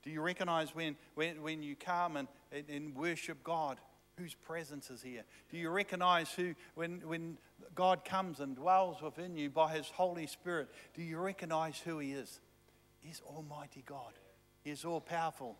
Do 0.03 0.09
you 0.09 0.21
recognize 0.21 0.75
when, 0.75 0.95
when, 1.15 1.41
when 1.41 1.63
you 1.63 1.75
come 1.75 2.17
and, 2.17 2.27
and, 2.51 2.69
and 2.69 2.95
worship 2.95 3.43
God, 3.43 3.77
whose 4.17 4.35
presence 4.35 4.89
is 4.89 5.01
here? 5.01 5.23
Do 5.49 5.57
you 5.57 5.69
recognize 5.69 6.31
who, 6.31 6.53
when, 6.75 7.01
when 7.05 7.37
God 7.73 8.05
comes 8.05 8.39
and 8.39 8.55
dwells 8.55 9.01
within 9.01 9.35
you 9.35 9.49
by 9.49 9.73
His 9.73 9.89
Holy 9.89 10.27
Spirit, 10.27 10.69
do 10.93 11.01
you 11.01 11.17
recognize 11.17 11.79
who 11.79 11.99
He 11.99 12.11
is? 12.11 12.41
He's 12.99 13.21
Almighty 13.25 13.83
God, 13.85 14.13
He 14.63 14.71
is 14.71 14.85
all 14.85 15.01
powerful. 15.01 15.57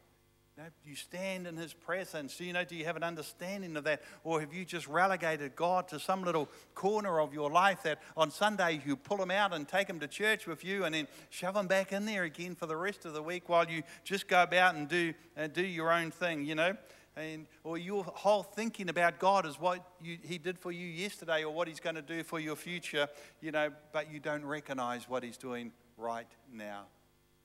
You, 0.55 0.63
know, 0.63 0.69
you 0.85 0.95
stand 0.95 1.47
in 1.47 1.57
His 1.57 1.73
presence. 1.73 2.37
Do 2.37 2.45
you 2.45 2.53
know? 2.53 2.63
Do 2.63 2.75
you 2.75 2.85
have 2.85 2.95
an 2.95 3.03
understanding 3.03 3.75
of 3.75 3.85
that, 3.85 4.03
or 4.23 4.39
have 4.39 4.53
you 4.53 4.65
just 4.65 4.87
relegated 4.87 5.55
God 5.55 5.87
to 5.87 5.99
some 5.99 6.23
little 6.23 6.47
corner 6.75 7.19
of 7.19 7.33
your 7.33 7.49
life 7.49 7.81
that 7.83 7.99
on 8.15 8.29
Sunday 8.29 8.79
you 8.85 8.95
pull 8.95 9.21
Him 9.21 9.31
out 9.31 9.51
and 9.51 9.67
take 9.67 9.89
Him 9.89 9.99
to 9.99 10.07
church 10.07 10.45
with 10.45 10.63
you, 10.63 10.85
and 10.85 10.93
then 10.93 11.07
shove 11.31 11.55
Him 11.55 11.65
back 11.65 11.91
in 11.91 12.05
there 12.05 12.23
again 12.23 12.53
for 12.53 12.67
the 12.67 12.75
rest 12.75 13.05
of 13.05 13.13
the 13.13 13.23
week 13.23 13.49
while 13.49 13.67
you 13.67 13.81
just 14.03 14.27
go 14.27 14.43
about 14.43 14.75
and 14.75 14.87
do 14.87 15.13
do 15.53 15.65
your 15.65 15.91
own 15.91 16.11
thing? 16.11 16.45
You 16.45 16.53
know, 16.53 16.77
and 17.15 17.47
or 17.63 17.79
your 17.79 18.03
whole 18.03 18.43
thinking 18.43 18.89
about 18.89 19.17
God 19.17 19.47
is 19.47 19.59
what 19.59 19.83
you, 20.03 20.19
He 20.21 20.37
did 20.37 20.59
for 20.59 20.71
you 20.71 20.85
yesterday, 20.85 21.43
or 21.43 21.51
what 21.51 21.67
He's 21.67 21.79
going 21.79 21.95
to 21.95 22.03
do 22.03 22.23
for 22.23 22.39
your 22.39 22.55
future. 22.55 23.07
You 23.41 23.53
know, 23.53 23.71
but 23.91 24.11
you 24.11 24.19
don't 24.19 24.45
recognize 24.45 25.09
what 25.09 25.23
He's 25.23 25.37
doing 25.37 25.71
right 25.97 26.27
now. 26.53 26.83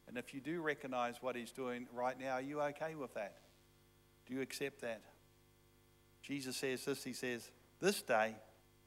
And 0.08 0.16
if 0.16 0.32
you 0.32 0.40
do 0.40 0.62
recognize 0.62 1.16
what 1.20 1.36
he's 1.36 1.52
doing 1.52 1.86
right 1.92 2.18
now, 2.18 2.32
are 2.32 2.40
you 2.40 2.60
okay 2.62 2.94
with 2.94 3.14
that? 3.14 3.36
Do 4.26 4.34
you 4.34 4.40
accept 4.40 4.80
that? 4.80 5.02
Jesus 6.22 6.56
says 6.56 6.84
this 6.84 7.04
He 7.04 7.12
says, 7.12 7.50
This 7.80 8.02
day, 8.02 8.34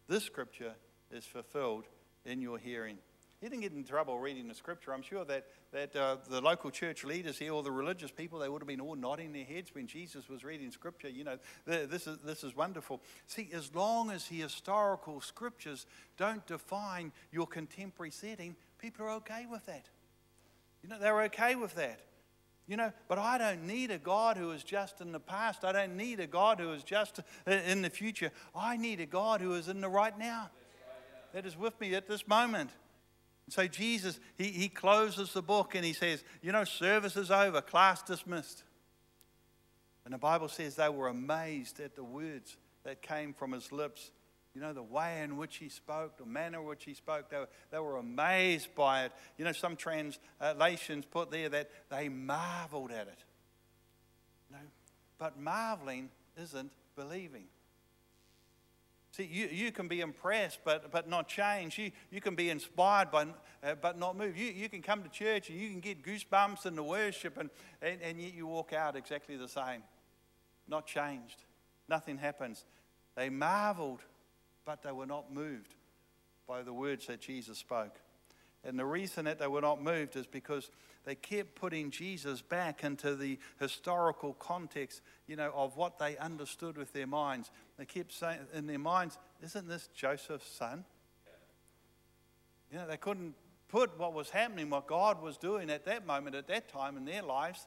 this 0.07 0.23
scripture 0.23 0.73
is 1.11 1.25
fulfilled 1.25 1.85
in 2.25 2.41
your 2.41 2.57
hearing. 2.57 2.97
He 3.39 3.49
didn't 3.49 3.61
get 3.61 3.71
in 3.71 3.83
trouble 3.83 4.19
reading 4.19 4.47
the 4.47 4.53
scripture. 4.53 4.93
I'm 4.93 5.01
sure 5.01 5.25
that, 5.25 5.47
that 5.71 5.95
uh, 5.95 6.17
the 6.29 6.41
local 6.41 6.69
church 6.69 7.03
leaders 7.03 7.39
here, 7.39 7.53
or 7.53 7.63
the 7.63 7.71
religious 7.71 8.11
people, 8.11 8.37
they 8.37 8.47
would 8.47 8.61
have 8.61 8.67
been 8.67 8.79
all 8.79 8.95
nodding 8.95 9.33
their 9.33 9.45
heads 9.45 9.73
when 9.73 9.87
Jesus 9.87 10.29
was 10.29 10.43
reading 10.43 10.69
scripture. 10.69 11.09
You 11.09 11.23
know, 11.23 11.37
this 11.65 12.05
is, 12.05 12.19
this 12.23 12.43
is 12.43 12.55
wonderful. 12.55 13.01
See, 13.25 13.49
as 13.51 13.73
long 13.73 14.11
as 14.11 14.27
the 14.27 14.41
historical 14.41 15.21
scriptures 15.21 15.87
don't 16.17 16.45
define 16.45 17.11
your 17.31 17.47
contemporary 17.47 18.11
setting, 18.11 18.55
people 18.77 19.07
are 19.07 19.11
okay 19.13 19.47
with 19.49 19.65
that. 19.65 19.85
You 20.83 20.89
know, 20.89 20.99
they're 20.99 21.21
okay 21.23 21.55
with 21.55 21.75
that. 21.75 21.99
You 22.67 22.77
know, 22.77 22.93
but 23.07 23.17
I 23.17 23.37
don't 23.37 23.65
need 23.67 23.91
a 23.91 23.97
God 23.97 24.37
who 24.37 24.51
is 24.51 24.63
just 24.63 25.01
in 25.01 25.11
the 25.11 25.19
past. 25.19 25.65
I 25.65 25.71
don't 25.71 25.97
need 25.97 26.19
a 26.19 26.27
God 26.27 26.59
who 26.59 26.71
is 26.71 26.83
just 26.83 27.19
in 27.45 27.81
the 27.81 27.89
future. 27.89 28.31
I 28.55 28.77
need 28.77 29.01
a 29.01 29.05
God 29.05 29.41
who 29.41 29.55
is 29.55 29.67
in 29.67 29.81
the 29.81 29.89
right 29.89 30.17
now, 30.17 30.49
that 31.33 31.45
is 31.45 31.57
with 31.57 31.79
me 31.81 31.95
at 31.95 32.07
this 32.07 32.27
moment. 32.27 32.69
So 33.49 33.67
Jesus, 33.67 34.19
he, 34.37 34.45
he 34.45 34.69
closes 34.69 35.33
the 35.33 35.41
book 35.41 35.75
and 35.75 35.83
he 35.83 35.91
says, 35.91 36.23
You 36.41 36.53
know, 36.53 36.63
service 36.63 37.17
is 37.17 37.31
over, 37.31 37.61
class 37.61 38.01
dismissed. 38.01 38.63
And 40.05 40.13
the 40.13 40.17
Bible 40.17 40.47
says 40.47 40.75
they 40.75 40.89
were 40.89 41.09
amazed 41.09 41.79
at 41.79 41.95
the 41.95 42.03
words 42.03 42.55
that 42.83 43.01
came 43.01 43.33
from 43.33 43.51
his 43.51 43.71
lips 43.71 44.11
you 44.53 44.59
know, 44.61 44.73
the 44.73 44.83
way 44.83 45.21
in 45.21 45.37
which 45.37 45.57
he 45.57 45.69
spoke, 45.69 46.17
the 46.17 46.25
manner 46.25 46.59
in 46.59 46.65
which 46.65 46.83
he 46.83 46.93
spoke, 46.93 47.29
they 47.29 47.37
were, 47.37 47.49
they 47.71 47.79
were 47.79 47.97
amazed 47.97 48.73
by 48.75 49.05
it. 49.05 49.13
You 49.37 49.45
know, 49.45 49.53
some 49.53 49.77
translations 49.77 51.05
put 51.09 51.31
there 51.31 51.49
that 51.49 51.69
they 51.89 52.09
marveled 52.09 52.91
at 52.91 53.07
it. 53.07 53.23
No, 54.51 54.57
but 55.17 55.39
marveling 55.39 56.09
isn't 56.37 56.73
believing. 56.95 57.45
See, 59.11 59.23
you, 59.29 59.47
you 59.47 59.71
can 59.71 59.87
be 59.89 59.99
impressed 59.99 60.59
but, 60.63 60.91
but 60.91 61.09
not 61.09 61.27
change. 61.27 61.77
You, 61.77 61.91
you 62.09 62.21
can 62.21 62.35
be 62.35 62.49
inspired 62.49 63.09
but, 63.11 63.27
uh, 63.61 63.75
but 63.75 63.99
not 63.99 64.17
move. 64.17 64.37
You, 64.37 64.51
you 64.51 64.69
can 64.69 64.81
come 64.81 65.03
to 65.03 65.09
church 65.09 65.49
and 65.49 65.59
you 65.59 65.69
can 65.69 65.81
get 65.81 66.03
goosebumps 66.03 66.65
in 66.65 66.75
the 66.75 66.83
worship, 66.83 67.37
and, 67.37 67.49
and, 67.81 68.01
and 68.01 68.21
yet 68.21 68.33
you 68.33 68.47
walk 68.47 68.71
out 68.73 68.95
exactly 68.95 69.35
the 69.35 69.49
same. 69.49 69.83
Not 70.67 70.87
changed. 70.87 71.43
Nothing 71.89 72.17
happens. 72.17 72.63
They 73.15 73.29
marveled 73.29 73.99
but 74.65 74.83
they 74.83 74.91
were 74.91 75.05
not 75.05 75.33
moved 75.33 75.75
by 76.47 76.61
the 76.61 76.73
words 76.73 77.07
that 77.07 77.21
Jesus 77.21 77.57
spoke. 77.57 77.99
And 78.63 78.77
the 78.77 78.85
reason 78.85 79.25
that 79.25 79.39
they 79.39 79.47
were 79.47 79.61
not 79.61 79.81
moved 79.81 80.15
is 80.15 80.27
because 80.27 80.69
they 81.03 81.15
kept 81.15 81.55
putting 81.55 81.89
Jesus 81.89 82.41
back 82.41 82.83
into 82.83 83.15
the 83.15 83.39
historical 83.59 84.33
context, 84.33 85.01
you 85.25 85.35
know, 85.35 85.51
of 85.55 85.77
what 85.77 85.97
they 85.97 86.15
understood 86.17 86.77
with 86.77 86.93
their 86.93 87.07
minds. 87.07 87.49
They 87.77 87.85
kept 87.85 88.13
saying 88.13 88.39
in 88.53 88.67
their 88.67 88.77
minds, 88.77 89.17
isn't 89.43 89.67
this 89.67 89.89
Joseph's 89.95 90.51
son? 90.51 90.85
You 92.71 92.77
know, 92.77 92.87
they 92.87 92.97
couldn't 92.97 93.33
put 93.67 93.97
what 93.97 94.13
was 94.13 94.29
happening, 94.29 94.69
what 94.69 94.85
God 94.85 95.21
was 95.21 95.37
doing 95.37 95.69
at 95.69 95.85
that 95.85 96.05
moment, 96.05 96.35
at 96.35 96.47
that 96.47 96.69
time 96.69 96.97
in 96.97 97.05
their 97.05 97.23
lives, 97.23 97.65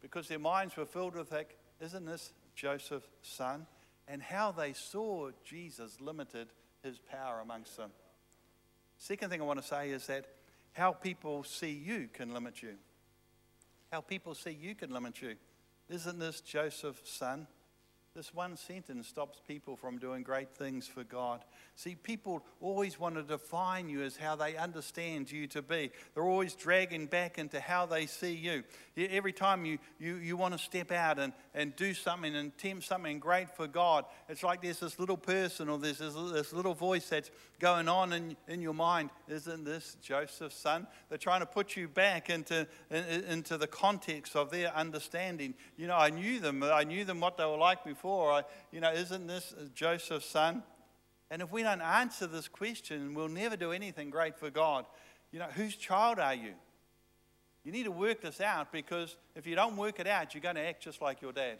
because 0.00 0.26
their 0.26 0.38
minds 0.38 0.76
were 0.76 0.86
filled 0.86 1.14
with 1.14 1.30
like, 1.30 1.58
isn't 1.80 2.06
this 2.06 2.32
Joseph's 2.54 3.08
son? 3.22 3.66
And 4.08 4.22
how 4.22 4.52
they 4.52 4.72
saw 4.72 5.30
Jesus 5.44 6.00
limited 6.00 6.48
his 6.82 6.98
power 6.98 7.40
amongst 7.40 7.76
them. 7.76 7.90
Second 8.98 9.30
thing 9.30 9.40
I 9.40 9.44
want 9.44 9.60
to 9.60 9.66
say 9.66 9.90
is 9.90 10.06
that 10.06 10.26
how 10.72 10.92
people 10.92 11.44
see 11.44 11.70
you 11.70 12.08
can 12.12 12.32
limit 12.32 12.62
you. 12.62 12.74
How 13.90 14.00
people 14.00 14.34
see 14.34 14.56
you 14.58 14.74
can 14.74 14.90
limit 14.90 15.20
you. 15.20 15.34
Isn't 15.88 16.18
this 16.18 16.40
Joseph's 16.40 17.10
son? 17.10 17.46
This 18.14 18.34
one 18.34 18.58
sentence 18.58 19.08
stops 19.08 19.40
people 19.48 19.74
from 19.74 19.96
doing 19.98 20.22
great 20.22 20.54
things 20.54 20.86
for 20.86 21.02
God. 21.02 21.42
See, 21.76 21.94
people 21.94 22.44
always 22.60 23.00
want 23.00 23.14
to 23.14 23.22
define 23.22 23.88
you 23.88 24.02
as 24.02 24.18
how 24.18 24.36
they 24.36 24.54
understand 24.54 25.32
you 25.32 25.46
to 25.48 25.62
be. 25.62 25.90
They're 26.14 26.22
always 26.22 26.54
dragging 26.54 27.06
back 27.06 27.38
into 27.38 27.58
how 27.58 27.86
they 27.86 28.04
see 28.04 28.34
you. 28.34 28.64
Every 28.98 29.32
time 29.32 29.64
you, 29.64 29.78
you, 29.98 30.16
you 30.16 30.36
want 30.36 30.52
to 30.52 30.58
step 30.58 30.92
out 30.92 31.18
and, 31.18 31.32
and 31.54 31.76
do 31.76 31.92
something 31.92 32.34
and 32.34 32.52
attempt 32.52 32.84
something 32.84 33.18
great 33.18 33.54
for 33.54 33.66
God, 33.66 34.04
it's 34.28 34.42
like 34.42 34.62
there's 34.62 34.80
this 34.80 34.98
little 34.98 35.16
person 35.16 35.68
or 35.68 35.78
there's 35.78 35.98
this, 35.98 36.52
little 36.52 36.74
voice 36.74 37.08
that's 37.08 37.30
going 37.58 37.88
on 37.88 38.12
in, 38.12 38.36
in 38.48 38.62
your 38.62 38.74
mind. 38.74 39.10
Isn't 39.28 39.64
this 39.64 39.96
Joseph's 40.02 40.56
son? 40.56 40.86
They're 41.08 41.18
trying 41.18 41.40
to 41.40 41.46
put 41.46 41.76
you 41.76 41.88
back 41.88 42.30
into, 42.30 42.66
in, 42.90 43.04
into 43.24 43.58
the 43.58 43.66
context 43.66 44.34
of 44.34 44.50
their 44.50 44.74
understanding. 44.74 45.54
You 45.76 45.86
know, 45.86 45.96
I 45.96 46.10
knew 46.10 46.40
them. 46.40 46.62
I 46.62 46.84
knew 46.84 47.04
them 47.04 47.20
what 47.20 47.36
they 47.36 47.44
were 47.44 47.58
like 47.58 47.84
before. 47.84 48.32
I, 48.32 48.42
you 48.70 48.80
know, 48.80 48.92
isn't 48.92 49.26
this 49.26 49.54
Joseph's 49.74 50.26
son? 50.26 50.62
And 51.30 51.40
if 51.40 51.50
we 51.50 51.62
don't 51.62 51.80
answer 51.80 52.26
this 52.26 52.48
question, 52.48 53.14
we'll 53.14 53.28
never 53.28 53.56
do 53.56 53.72
anything 53.72 54.10
great 54.10 54.38
for 54.38 54.50
God. 54.50 54.84
You 55.32 55.38
know, 55.38 55.48
whose 55.54 55.76
child 55.76 56.18
are 56.18 56.34
you? 56.34 56.52
You 57.64 57.72
need 57.72 57.84
to 57.84 57.92
work 57.92 58.20
this 58.22 58.40
out 58.40 58.72
because 58.72 59.16
if 59.36 59.46
you 59.46 59.54
don't 59.54 59.76
work 59.76 60.00
it 60.00 60.06
out, 60.06 60.34
you're 60.34 60.42
going 60.42 60.56
to 60.56 60.66
act 60.66 60.82
just 60.82 61.00
like 61.00 61.22
your 61.22 61.32
dad. 61.32 61.58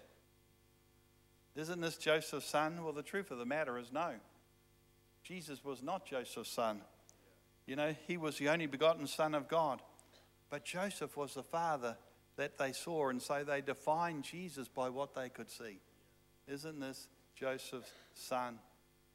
Isn't 1.54 1.80
this 1.80 1.96
Joseph's 1.96 2.46
son? 2.46 2.82
Well, 2.82 2.92
the 2.92 3.02
truth 3.02 3.30
of 3.30 3.38
the 3.38 3.44
matter 3.46 3.78
is 3.78 3.92
no. 3.92 4.14
Jesus 5.22 5.64
was 5.64 5.82
not 5.82 6.06
Joseph's 6.06 6.50
son. 6.50 6.80
You 7.66 7.76
know, 7.76 7.94
he 8.06 8.16
was 8.16 8.38
the 8.38 8.48
only 8.48 8.66
begotten 8.66 9.06
son 9.06 9.34
of 9.34 9.48
God. 9.48 9.80
But 10.50 10.64
Joseph 10.64 11.16
was 11.16 11.34
the 11.34 11.42
father 11.42 11.96
that 12.36 12.58
they 12.58 12.72
saw, 12.72 13.08
and 13.08 13.22
so 13.22 13.44
they 13.44 13.60
defined 13.60 14.24
Jesus 14.24 14.68
by 14.68 14.88
what 14.88 15.14
they 15.14 15.28
could 15.28 15.50
see. 15.50 15.78
Isn't 16.48 16.80
this 16.80 17.08
Joseph's 17.36 17.90
son? 18.14 18.58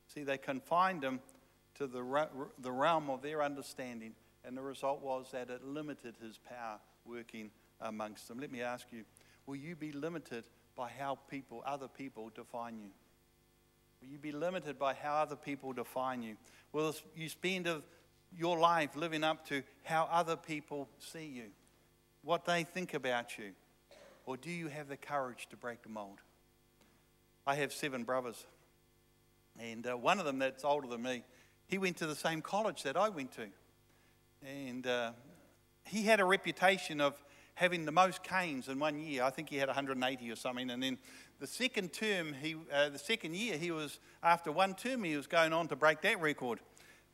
See, 0.08 0.24
they 0.24 0.38
confined 0.38 1.04
him 1.04 1.20
to 1.76 1.88
the, 1.88 2.28
the 2.60 2.72
realm 2.72 3.10
of 3.10 3.22
their 3.22 3.44
understanding, 3.44 4.14
and 4.48 4.58
the 4.58 4.62
result 4.62 5.02
was 5.02 5.28
that 5.34 5.50
it 5.50 5.64
limited 5.66 6.16
his 6.24 6.38
power 6.38 6.80
working 7.06 7.52
amongst 7.82 8.30
them. 8.30 8.40
Let 8.40 8.52
me 8.52 8.62
ask 8.62 8.88
you 8.92 9.04
will 9.46 9.58
you 9.58 9.76
be 9.76 9.92
limited 9.92 10.46
by 10.76 10.90
how 10.98 11.18
people, 11.30 11.62
other 11.66 11.88
people, 11.88 12.32
define 12.34 12.80
you? 12.80 12.90
Will 14.02 14.10
you 14.10 14.18
be 14.18 14.32
limited 14.32 14.80
by 14.80 14.94
how 14.94 15.16
other 15.16 15.36
people 15.36 15.74
define 15.74 16.22
you? 16.22 16.38
Will 16.72 16.96
you 17.16 17.28
spend 17.28 17.68
your 18.38 18.58
life 18.58 18.96
living 18.96 19.24
up 19.24 19.46
to 19.48 19.64
how 19.84 20.08
other 20.12 20.36
people 20.36 20.88
see 21.00 21.26
you, 21.26 21.48
what 22.24 22.46
they 22.46 22.64
think 22.64 22.94
about 22.94 23.38
you? 23.38 23.52
Or 24.26 24.38
do 24.38 24.50
you 24.50 24.68
have 24.68 24.88
the 24.88 24.98
courage 24.98 25.48
to 25.50 25.58
break 25.58 25.84
the 25.84 25.90
mold? 25.90 26.20
I 27.46 27.56
have 27.56 27.74
seven 27.74 28.04
brothers. 28.04 28.46
And 29.60 29.88
uh, 29.88 29.98
one 29.98 30.20
of 30.20 30.26
them 30.26 30.40
that's 30.40 30.64
older 30.64 30.88
than 30.88 31.02
me, 31.02 31.24
he 31.68 31.78
went 31.78 31.98
to 31.98 32.08
the 32.08 32.16
same 32.16 32.42
college 32.42 32.84
that 32.84 32.96
I 32.96 33.10
went 33.10 33.32
to. 33.34 33.48
And 34.46 34.86
uh, 34.86 35.12
he 35.86 36.04
had 36.04 36.20
a 36.20 36.26
reputation 36.26 37.02
of 37.02 37.22
having 37.56 37.86
the 37.86 37.92
most 37.92 38.24
canes 38.24 38.68
in 38.68 38.78
one 38.78 39.00
year. 39.00 39.24
I 39.24 39.32
think 39.32 39.50
he 39.50 39.58
had 39.58 39.68
180 39.68 40.32
or 40.32 40.36
something. 40.36 40.70
And 40.70 40.84
then 40.84 40.98
the 41.40 41.48
second 41.48 41.92
term, 41.92 42.34
he, 42.34 42.56
uh, 42.72 42.90
the 42.90 43.00
second 43.00 43.36
year, 43.36 43.58
he 43.58 43.72
was, 43.72 44.00
after 44.22 44.52
one 44.52 44.76
term, 44.76 45.04
he 45.04 45.16
was 45.16 45.28
going 45.28 45.54
on 45.54 45.68
to 45.70 45.76
break 45.76 46.02
that 46.02 46.22
record. 46.22 46.60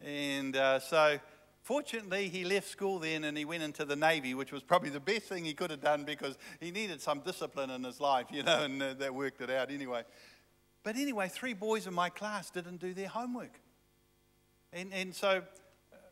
And 0.02 0.56
uh, 0.58 0.80
so, 0.80 1.20
fortunately, 1.62 2.28
he 2.28 2.44
left 2.44 2.68
school 2.68 3.00
then 3.00 3.24
and 3.24 3.38
he 3.38 3.46
went 3.46 3.64
into 3.64 3.86
the 3.86 3.96
Navy, 3.96 4.34
which 4.34 4.52
was 4.52 4.64
probably 4.64 4.90
the 4.90 5.00
best 5.00 5.24
thing 5.24 5.46
he 5.46 5.54
could 5.54 5.72
have 5.72 5.82
done 5.82 6.04
because 6.04 6.38
he 6.60 6.72
needed 6.72 7.02
some 7.02 7.22
discipline 7.22 7.70
in 7.70 7.84
his 7.84 8.02
life, 8.02 8.28
you 8.32 8.44
know, 8.44 8.64
and 8.64 8.84
uh, 8.84 8.94
that 8.96 9.16
worked 9.16 9.40
it 9.40 9.50
out 9.50 9.72
anyway. 9.72 10.04
But 10.84 10.98
anyway, 10.98 11.30
three 11.30 11.54
boys 11.54 11.88
in 11.88 11.94
my 11.94 12.10
class 12.10 12.50
didn't 12.50 12.82
do 12.82 12.94
their 12.94 13.08
homework. 13.08 13.62
And, 14.74 14.92
and 14.94 15.16
so, 15.16 15.44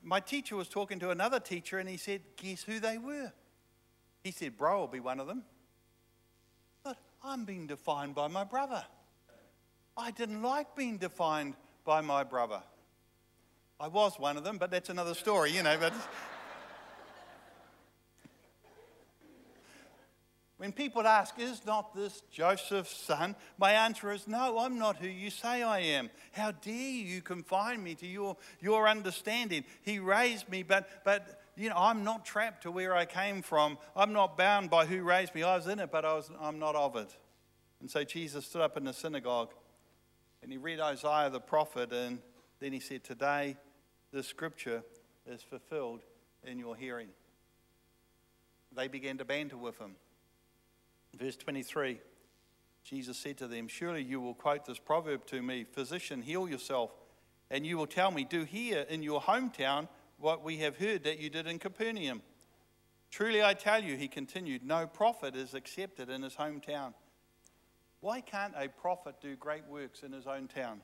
my 0.04 0.20
teacher 0.20 0.56
was 0.56 0.68
talking 0.68 1.00
to 1.00 1.10
another 1.10 1.40
teacher 1.40 1.80
and 1.80 1.88
he 1.88 1.98
said, 1.98 2.22
Guess 2.38 2.64
who 2.64 2.80
they 2.80 2.98
were? 2.98 3.32
He 4.24 4.32
said, 4.32 4.58
Bro 4.58 4.80
will 4.80 4.88
be 4.88 5.00
one 5.00 5.20
of 5.20 5.28
them. 5.28 5.44
But 6.84 6.98
I'm 7.24 7.46
being 7.46 7.68
defined 7.68 8.16
by 8.16 8.28
my 8.28 8.44
brother. 8.44 8.84
I 9.98 10.12
didn't 10.12 10.42
like 10.42 10.76
being 10.76 10.98
defined 10.98 11.56
by 11.86 12.02
my 12.02 12.24
brother. 12.24 12.62
I 13.80 13.88
was 13.88 14.20
one 14.20 14.38
of 14.38 14.44
them, 14.44 14.58
but 14.58 14.72
that's 14.72 14.90
another 14.90 15.14
story, 15.14 15.52
you 15.52 15.64
know. 15.64 15.76
But 15.80 15.94
when 20.62 20.72
people 20.72 21.08
ask, 21.08 21.40
Is 21.40 21.66
not 21.66 21.96
this 21.96 22.22
Joseph's 22.30 22.96
son? 22.96 23.36
My 23.58 23.72
answer 23.72 24.12
is, 24.12 24.28
No, 24.28 24.60
I'm 24.60 24.78
not 24.78 24.98
who 24.98 25.08
you 25.08 25.32
say 25.32 25.64
I 25.64 25.80
am. 25.80 26.12
How 26.34 26.52
dare 26.52 26.76
you 26.76 27.24
confine 27.24 27.84
me 27.84 27.96
to 27.96 28.06
your, 28.06 28.38
your 28.60 28.88
understanding? 28.88 29.64
He 29.82 29.98
raised 29.98 30.48
me, 30.50 30.62
but, 30.62 30.88
but 31.04 31.42
you 31.58 31.70
know, 31.70 31.76
I'm 31.76 32.04
not 32.04 32.26
trapped 32.26 32.62
to 32.62 32.72
where 32.72 32.96
I 32.96 33.06
came 33.06 33.42
from. 33.42 33.80
I'm 33.96 34.14
not 34.14 34.38
bound 34.38 34.70
by 34.70 34.86
who 34.86 35.02
raised 35.02 35.34
me. 35.34 35.42
I 35.42 35.56
was 35.56 35.66
in 35.66 35.80
it, 35.80 35.90
but 35.92 36.06
I 36.06 36.14
was, 36.14 36.30
I'm 36.40 36.60
not 36.60 36.76
of 36.76 36.96
it. 36.96 37.10
And 37.80 37.90
so 37.90 38.04
Jesus 38.04 38.46
stood 38.46 38.62
up 38.62 38.78
in 38.78 38.84
the 38.84 38.94
synagogue 38.94 39.56
and 40.44 40.52
he 40.52 40.60
read 40.60 40.80
Isaiah 40.80 41.32
the 41.32 41.40
prophet, 41.40 41.92
and 41.92 42.20
then 42.60 42.72
he 42.72 42.80
said, 42.80 43.04
Today 43.04 43.58
this 44.14 44.28
scripture 44.28 44.84
is 45.26 45.42
fulfilled 45.42 46.02
in 46.44 46.60
your 46.60 46.76
hearing. 46.76 47.08
They 48.76 48.88
began 48.88 49.18
to 49.18 49.26
banter 49.26 49.58
with 49.58 49.80
him. 49.80 49.96
Verse 51.18 51.36
23 51.38 52.00
Jesus 52.84 53.18
said 53.18 53.38
to 53.38 53.48
them, 53.48 53.68
Surely 53.68 54.02
you 54.02 54.20
will 54.20 54.34
quote 54.34 54.66
this 54.66 54.80
proverb 54.80 55.26
to 55.28 55.42
me 55.42 55.66
Physician, 55.72 56.22
heal 56.22 56.50
yourself. 56.50 56.92
And 57.50 57.66
you 57.66 57.78
will 57.78 57.88
tell 57.88 58.12
me, 58.12 58.24
Do 58.24 58.44
here 58.44 58.86
in 58.90 59.04
your 59.04 59.22
hometown 59.22 59.88
what 60.18 60.44
we 60.44 60.58
have 60.58 60.78
heard 60.78 61.04
that 61.04 61.20
you 61.20 61.30
did 61.30 61.48
in 61.48 61.60
Capernaum. 61.60 62.22
Truly 63.10 63.44
I 63.44 63.54
tell 63.54 63.84
you, 63.84 63.98
he 63.98 64.08
continued, 64.08 64.64
no 64.64 64.88
prophet 64.88 65.36
is 65.36 65.54
accepted 65.54 66.10
in 66.10 66.22
his 66.24 66.36
hometown. 66.36 66.94
Why 68.00 68.22
can't 68.22 68.54
a 68.56 68.70
prophet 68.70 69.16
do 69.22 69.36
great 69.36 69.66
works 69.68 70.02
in 70.02 70.14
his 70.14 70.28
own 70.28 70.48
town? 70.48 70.82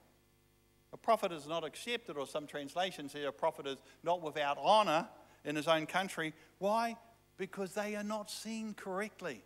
A 0.93 0.97
prophet 0.97 1.31
is 1.31 1.47
not 1.47 1.63
accepted, 1.63 2.17
or 2.17 2.27
some 2.27 2.47
translations 2.47 3.13
say 3.13 3.23
a 3.23 3.31
prophet 3.31 3.65
is 3.65 3.77
not 4.03 4.21
without 4.21 4.57
honor 4.61 5.07
in 5.45 5.55
his 5.55 5.67
own 5.67 5.85
country. 5.85 6.33
Why? 6.59 6.97
Because 7.37 7.73
they 7.73 7.95
are 7.95 8.03
not 8.03 8.29
seen 8.29 8.73
correctly. 8.73 9.43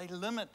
They 0.00 0.06
limit 0.06 0.48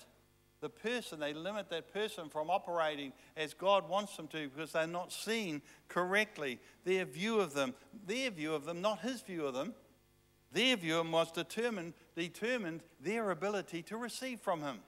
the 0.60 0.70
person, 0.70 1.20
they 1.20 1.34
limit 1.34 1.70
that 1.70 1.94
person 1.94 2.30
from 2.30 2.50
operating 2.50 3.14
as 3.38 3.54
God 3.54 3.88
wants 3.88 4.18
them 4.18 4.28
to 4.30 4.50
because 4.50 4.72
they're 4.72 4.88
not 4.88 5.14
seen 5.14 5.62
correctly. 5.88 6.60
Their 6.84 7.06
view 7.06 7.40
of 7.40 7.54
them, 7.54 7.76
their 8.08 8.32
view 8.32 8.56
of 8.56 8.66
them, 8.66 8.82
not 8.82 9.02
his 9.02 9.22
view 9.22 9.46
of 9.46 9.54
them, 9.54 9.76
their 10.52 10.76
view 10.78 10.98
of 10.98 11.06
them 11.06 11.12
was 11.12 11.32
determined, 11.32 11.94
determined 12.16 12.82
their 13.00 13.30
ability 13.30 13.84
to 13.84 13.98
receive 13.98 14.40
from 14.40 14.62
him. 14.62 14.80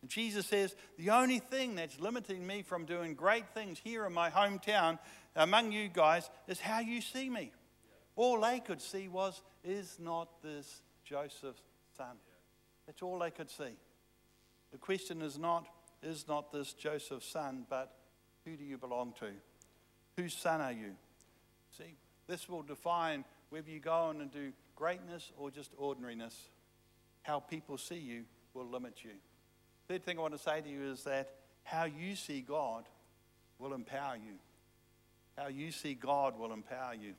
And 0.00 0.10
Jesus 0.10 0.46
says, 0.46 0.74
The 0.96 1.10
only 1.10 1.38
thing 1.38 1.74
that's 1.74 2.00
limiting 2.00 2.46
me 2.46 2.62
from 2.62 2.86
doing 2.86 3.12
great 3.12 3.50
things 3.52 3.78
here 3.78 4.06
in 4.06 4.14
my 4.14 4.30
hometown 4.30 4.98
among 5.36 5.72
you 5.72 5.90
guys 5.90 6.30
is 6.46 6.60
how 6.60 6.80
you 6.80 7.02
see 7.02 7.28
me. 7.28 7.52
All 8.16 8.40
they 8.40 8.60
could 8.60 8.80
see 8.80 9.06
was, 9.06 9.42
Is 9.64 9.98
not 10.00 10.40
this 10.42 10.80
Joseph's 11.04 11.60
son? 11.94 12.16
That's 12.88 13.02
all 13.02 13.18
they 13.18 13.30
could 13.30 13.50
see. 13.50 13.76
The 14.72 14.78
question 14.78 15.20
is 15.20 15.38
not, 15.38 15.66
is 16.02 16.26
not 16.26 16.50
this 16.50 16.72
Joseph's 16.72 17.30
son, 17.30 17.66
but 17.68 17.94
who 18.46 18.56
do 18.56 18.64
you 18.64 18.78
belong 18.78 19.12
to? 19.20 19.26
Whose 20.16 20.32
son 20.32 20.62
are 20.62 20.72
you? 20.72 20.92
See, 21.76 21.96
this 22.26 22.48
will 22.48 22.62
define 22.62 23.26
whether 23.50 23.70
you 23.70 23.78
go 23.78 23.92
on 23.92 24.22
and 24.22 24.32
do 24.32 24.52
greatness 24.74 25.32
or 25.36 25.50
just 25.50 25.70
ordinariness. 25.76 26.34
How 27.24 27.40
people 27.40 27.76
see 27.76 27.98
you 27.98 28.24
will 28.54 28.66
limit 28.66 29.04
you. 29.04 29.10
Third 29.86 30.02
thing 30.02 30.18
I 30.18 30.22
want 30.22 30.32
to 30.32 30.40
say 30.40 30.62
to 30.62 30.68
you 30.68 30.90
is 30.90 31.04
that 31.04 31.34
how 31.64 31.84
you 31.84 32.16
see 32.16 32.40
God 32.40 32.84
will 33.58 33.74
empower 33.74 34.16
you. 34.16 34.36
How 35.36 35.48
you 35.48 35.72
see 35.72 35.92
God 35.92 36.38
will 36.38 36.54
empower 36.54 36.94
you. 36.94 37.12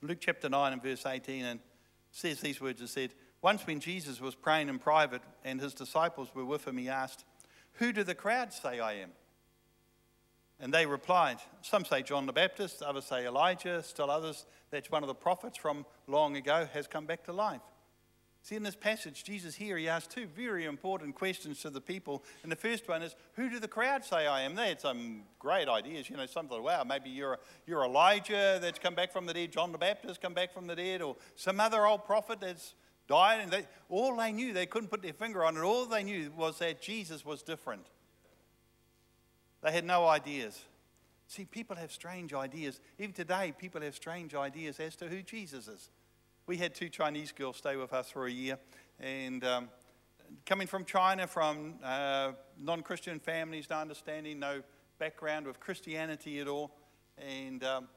Luke 0.00 0.18
chapter 0.18 0.48
9 0.48 0.72
and 0.72 0.82
verse 0.82 1.04
18 1.04 1.44
and 1.44 1.60
says 2.10 2.40
these 2.40 2.58
words 2.58 2.80
it 2.80 2.88
said, 2.88 3.12
once, 3.46 3.64
when 3.64 3.78
Jesus 3.78 4.20
was 4.20 4.34
praying 4.34 4.68
in 4.68 4.76
private 4.76 5.22
and 5.44 5.60
his 5.60 5.72
disciples 5.72 6.34
were 6.34 6.44
with 6.44 6.66
him, 6.66 6.76
he 6.78 6.88
asked, 6.88 7.24
Who 7.74 7.92
do 7.92 8.02
the 8.02 8.12
crowd 8.12 8.52
say 8.52 8.80
I 8.80 8.94
am? 8.94 9.10
And 10.58 10.74
they 10.74 10.84
replied, 10.84 11.36
Some 11.62 11.84
say 11.84 12.02
John 12.02 12.26
the 12.26 12.32
Baptist, 12.32 12.82
others 12.82 13.04
say 13.04 13.24
Elijah, 13.24 13.84
still 13.84 14.10
others, 14.10 14.46
that's 14.72 14.90
one 14.90 15.04
of 15.04 15.06
the 15.06 15.14
prophets 15.14 15.56
from 15.56 15.86
long 16.08 16.36
ago, 16.36 16.66
has 16.72 16.88
come 16.88 17.06
back 17.06 17.22
to 17.26 17.32
life. 17.32 17.60
See, 18.42 18.56
in 18.56 18.64
this 18.64 18.74
passage, 18.74 19.22
Jesus 19.22 19.54
here, 19.54 19.76
he 19.76 19.88
asked 19.88 20.10
two 20.10 20.26
very 20.26 20.64
important 20.64 21.14
questions 21.14 21.62
to 21.62 21.70
the 21.70 21.80
people. 21.80 22.24
And 22.42 22.50
the 22.50 22.56
first 22.56 22.88
one 22.88 23.00
is, 23.00 23.14
Who 23.34 23.48
do 23.48 23.60
the 23.60 23.68
crowd 23.68 24.04
say 24.04 24.26
I 24.26 24.40
am? 24.40 24.56
They 24.56 24.70
had 24.70 24.80
some 24.80 25.22
great 25.38 25.68
ideas. 25.68 26.10
You 26.10 26.16
know, 26.16 26.26
something, 26.26 26.60
wow, 26.60 26.82
maybe 26.82 27.10
you're, 27.10 27.38
you're 27.64 27.84
Elijah 27.84 28.58
that's 28.60 28.80
come 28.80 28.96
back 28.96 29.12
from 29.12 29.26
the 29.26 29.34
dead, 29.34 29.52
John 29.52 29.70
the 29.70 29.78
Baptist 29.78 30.20
come 30.20 30.34
back 30.34 30.52
from 30.52 30.66
the 30.66 30.74
dead, 30.74 31.00
or 31.00 31.14
some 31.36 31.60
other 31.60 31.86
old 31.86 32.04
prophet 32.04 32.40
that's 32.40 32.74
died, 33.08 33.40
and 33.40 33.50
they, 33.50 33.66
all 33.88 34.16
they 34.16 34.32
knew, 34.32 34.52
they 34.52 34.66
couldn't 34.66 34.88
put 34.88 35.02
their 35.02 35.12
finger 35.12 35.44
on 35.44 35.56
it, 35.56 35.60
all 35.60 35.86
they 35.86 36.02
knew 36.02 36.30
was 36.36 36.58
that 36.58 36.82
Jesus 36.82 37.24
was 37.24 37.42
different. 37.42 37.86
They 39.62 39.72
had 39.72 39.84
no 39.84 40.06
ideas. 40.06 40.60
See, 41.28 41.44
people 41.44 41.76
have 41.76 41.90
strange 41.90 42.32
ideas. 42.32 42.80
Even 42.98 43.12
today, 43.12 43.52
people 43.58 43.80
have 43.80 43.94
strange 43.94 44.34
ideas 44.34 44.78
as 44.78 44.94
to 44.96 45.08
who 45.08 45.22
Jesus 45.22 45.66
is. 45.66 45.90
We 46.46 46.56
had 46.56 46.74
two 46.74 46.88
Chinese 46.88 47.32
girls 47.32 47.56
stay 47.56 47.74
with 47.76 47.92
us 47.92 48.10
for 48.10 48.26
a 48.26 48.30
year, 48.30 48.58
and 49.00 49.42
um, 49.44 49.68
coming 50.44 50.68
from 50.68 50.84
China, 50.84 51.26
from 51.26 51.74
uh, 51.82 52.32
non 52.60 52.82
Christian 52.82 53.18
families, 53.18 53.66
no 53.68 53.78
understanding, 53.78 54.38
no 54.38 54.62
background 54.98 55.46
with 55.46 55.58
Christianity 55.58 56.38
at 56.38 56.46
all, 56.46 56.70
and 57.18 57.64
um, 57.64 57.88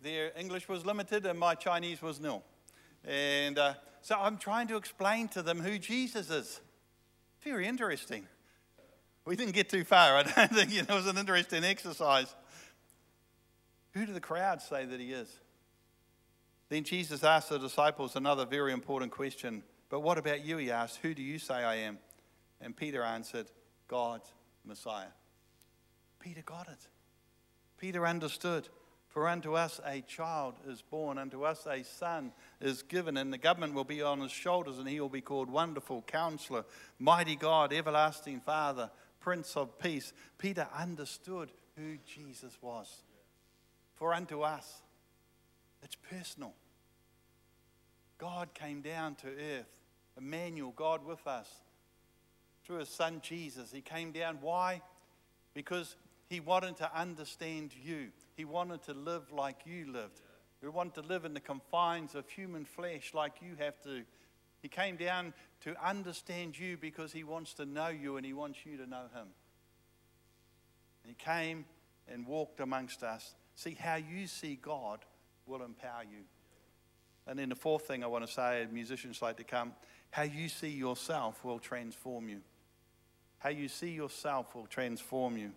their 0.00 0.30
English 0.38 0.68
was 0.68 0.86
limited, 0.86 1.26
and 1.26 1.38
my 1.38 1.56
Chinese 1.56 2.00
was 2.00 2.20
nil. 2.20 2.44
And 3.04 3.58
uh, 3.58 3.74
so 4.00 4.16
I'm 4.18 4.38
trying 4.38 4.68
to 4.68 4.76
explain 4.76 5.28
to 5.28 5.42
them 5.42 5.60
who 5.60 5.78
Jesus 5.78 6.30
is. 6.30 6.60
Very 7.42 7.66
interesting. 7.66 8.26
We 9.24 9.36
didn't 9.36 9.54
get 9.54 9.68
too 9.68 9.84
far. 9.84 10.16
I 10.16 10.22
don't 10.22 10.52
think 10.52 10.74
it 10.74 10.88
was 10.88 11.06
an 11.06 11.18
interesting 11.18 11.64
exercise. 11.64 12.34
Who 13.94 14.06
do 14.06 14.12
the 14.12 14.20
crowd 14.20 14.62
say 14.62 14.84
that 14.84 15.00
he 15.00 15.12
is? 15.12 15.28
Then 16.68 16.84
Jesus 16.84 17.22
asked 17.22 17.50
the 17.50 17.58
disciples 17.58 18.16
another 18.16 18.46
very 18.46 18.72
important 18.72 19.12
question. 19.12 19.62
But 19.90 20.00
what 20.00 20.16
about 20.16 20.44
you? 20.44 20.56
He 20.56 20.70
asked, 20.70 20.98
Who 21.02 21.12
do 21.12 21.22
you 21.22 21.38
say 21.38 21.54
I 21.54 21.76
am? 21.76 21.98
And 22.60 22.74
Peter 22.74 23.02
answered, 23.02 23.46
God's 23.88 24.32
Messiah. 24.64 25.12
Peter 26.18 26.42
got 26.42 26.68
it. 26.68 26.88
Peter 27.78 28.06
understood. 28.06 28.68
For 29.12 29.28
unto 29.28 29.54
us 29.54 29.78
a 29.84 30.00
child 30.00 30.54
is 30.66 30.80
born, 30.80 31.18
unto 31.18 31.44
us 31.44 31.66
a 31.66 31.84
son 31.84 32.32
is 32.62 32.82
given, 32.82 33.18
and 33.18 33.30
the 33.30 33.36
government 33.36 33.74
will 33.74 33.84
be 33.84 34.00
on 34.00 34.20
his 34.20 34.32
shoulders, 34.32 34.78
and 34.78 34.88
he 34.88 35.00
will 35.00 35.10
be 35.10 35.20
called 35.20 35.50
Wonderful 35.50 36.02
Counselor, 36.06 36.64
Mighty 36.98 37.36
God, 37.36 37.74
Everlasting 37.74 38.40
Father, 38.40 38.90
Prince 39.20 39.54
of 39.54 39.78
Peace. 39.78 40.14
Peter 40.38 40.66
understood 40.74 41.50
who 41.76 41.98
Jesus 42.06 42.56
was. 42.62 43.02
For 43.96 44.14
unto 44.14 44.40
us, 44.40 44.80
it's 45.82 45.96
personal. 46.10 46.54
God 48.16 48.54
came 48.54 48.80
down 48.80 49.16
to 49.16 49.26
earth, 49.26 49.68
Emmanuel, 50.16 50.72
God 50.74 51.04
with 51.04 51.26
us, 51.26 51.48
through 52.64 52.78
his 52.78 52.88
son 52.88 53.20
Jesus. 53.22 53.70
He 53.70 53.82
came 53.82 54.10
down. 54.10 54.38
Why? 54.40 54.80
Because 55.52 55.96
he 56.30 56.40
wanted 56.40 56.78
to 56.78 56.98
understand 56.98 57.72
you. 57.84 58.08
He 58.36 58.44
wanted 58.44 58.82
to 58.84 58.94
live 58.94 59.30
like 59.32 59.60
you 59.66 59.90
lived. 59.90 60.20
He 60.60 60.68
wanted 60.68 60.94
to 61.02 61.08
live 61.08 61.24
in 61.24 61.34
the 61.34 61.40
confines 61.40 62.14
of 62.14 62.28
human 62.28 62.64
flesh 62.64 63.12
like 63.14 63.34
you 63.42 63.56
have 63.58 63.80
to. 63.82 64.02
He 64.60 64.68
came 64.68 64.96
down 64.96 65.34
to 65.62 65.74
understand 65.84 66.58
you 66.58 66.76
because 66.76 67.12
he 67.12 67.24
wants 67.24 67.54
to 67.54 67.66
know 67.66 67.88
you 67.88 68.16
and 68.16 68.24
he 68.24 68.32
wants 68.32 68.60
you 68.64 68.76
to 68.76 68.86
know 68.86 69.06
him. 69.14 69.28
He 71.04 71.14
came 71.14 71.64
and 72.08 72.26
walked 72.26 72.60
amongst 72.60 73.02
us. 73.02 73.34
See, 73.56 73.74
how 73.74 73.96
you 73.96 74.26
see 74.28 74.56
God 74.60 75.00
will 75.46 75.62
empower 75.62 76.04
you. 76.04 76.22
And 77.26 77.38
then 77.38 77.48
the 77.48 77.56
fourth 77.56 77.86
thing 77.86 78.02
I 78.02 78.06
want 78.06 78.26
to 78.26 78.32
say, 78.32 78.66
musicians 78.70 79.20
like 79.20 79.36
to 79.38 79.44
come, 79.44 79.72
how 80.10 80.22
you 80.22 80.48
see 80.48 80.70
yourself 80.70 81.44
will 81.44 81.58
transform 81.58 82.28
you. 82.28 82.40
How 83.38 83.50
you 83.50 83.68
see 83.68 83.90
yourself 83.90 84.54
will 84.54 84.66
transform 84.66 85.36
you. 85.36 85.52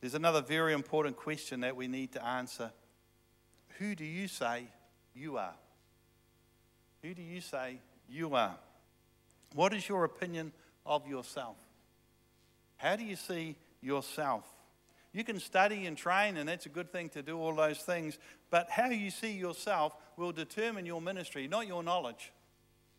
There's 0.00 0.14
another 0.14 0.40
very 0.40 0.72
important 0.72 1.16
question 1.16 1.60
that 1.60 1.76
we 1.76 1.86
need 1.86 2.12
to 2.12 2.24
answer. 2.24 2.72
Who 3.78 3.94
do 3.94 4.04
you 4.04 4.28
say 4.28 4.64
you 5.14 5.36
are? 5.36 5.54
Who 7.02 7.14
do 7.14 7.22
you 7.22 7.40
say 7.40 7.78
you 8.08 8.34
are? 8.34 8.56
What 9.54 9.72
is 9.72 9.88
your 9.88 10.04
opinion 10.04 10.52
of 10.86 11.06
yourself? 11.06 11.56
How 12.76 12.96
do 12.96 13.04
you 13.04 13.16
see 13.16 13.56
yourself? 13.82 14.44
You 15.12 15.24
can 15.24 15.40
study 15.40 15.86
and 15.86 15.96
train, 15.96 16.36
and 16.36 16.48
that's 16.48 16.66
a 16.66 16.70
good 16.70 16.92
thing 16.92 17.08
to 17.10 17.22
do 17.22 17.38
all 17.38 17.54
those 17.54 17.78
things, 17.78 18.18
but 18.48 18.70
how 18.70 18.90
you 18.90 19.10
see 19.10 19.32
yourself 19.32 19.94
will 20.16 20.32
determine 20.32 20.86
your 20.86 21.00
ministry, 21.00 21.48
not 21.48 21.66
your 21.66 21.82
knowledge. 21.82 22.32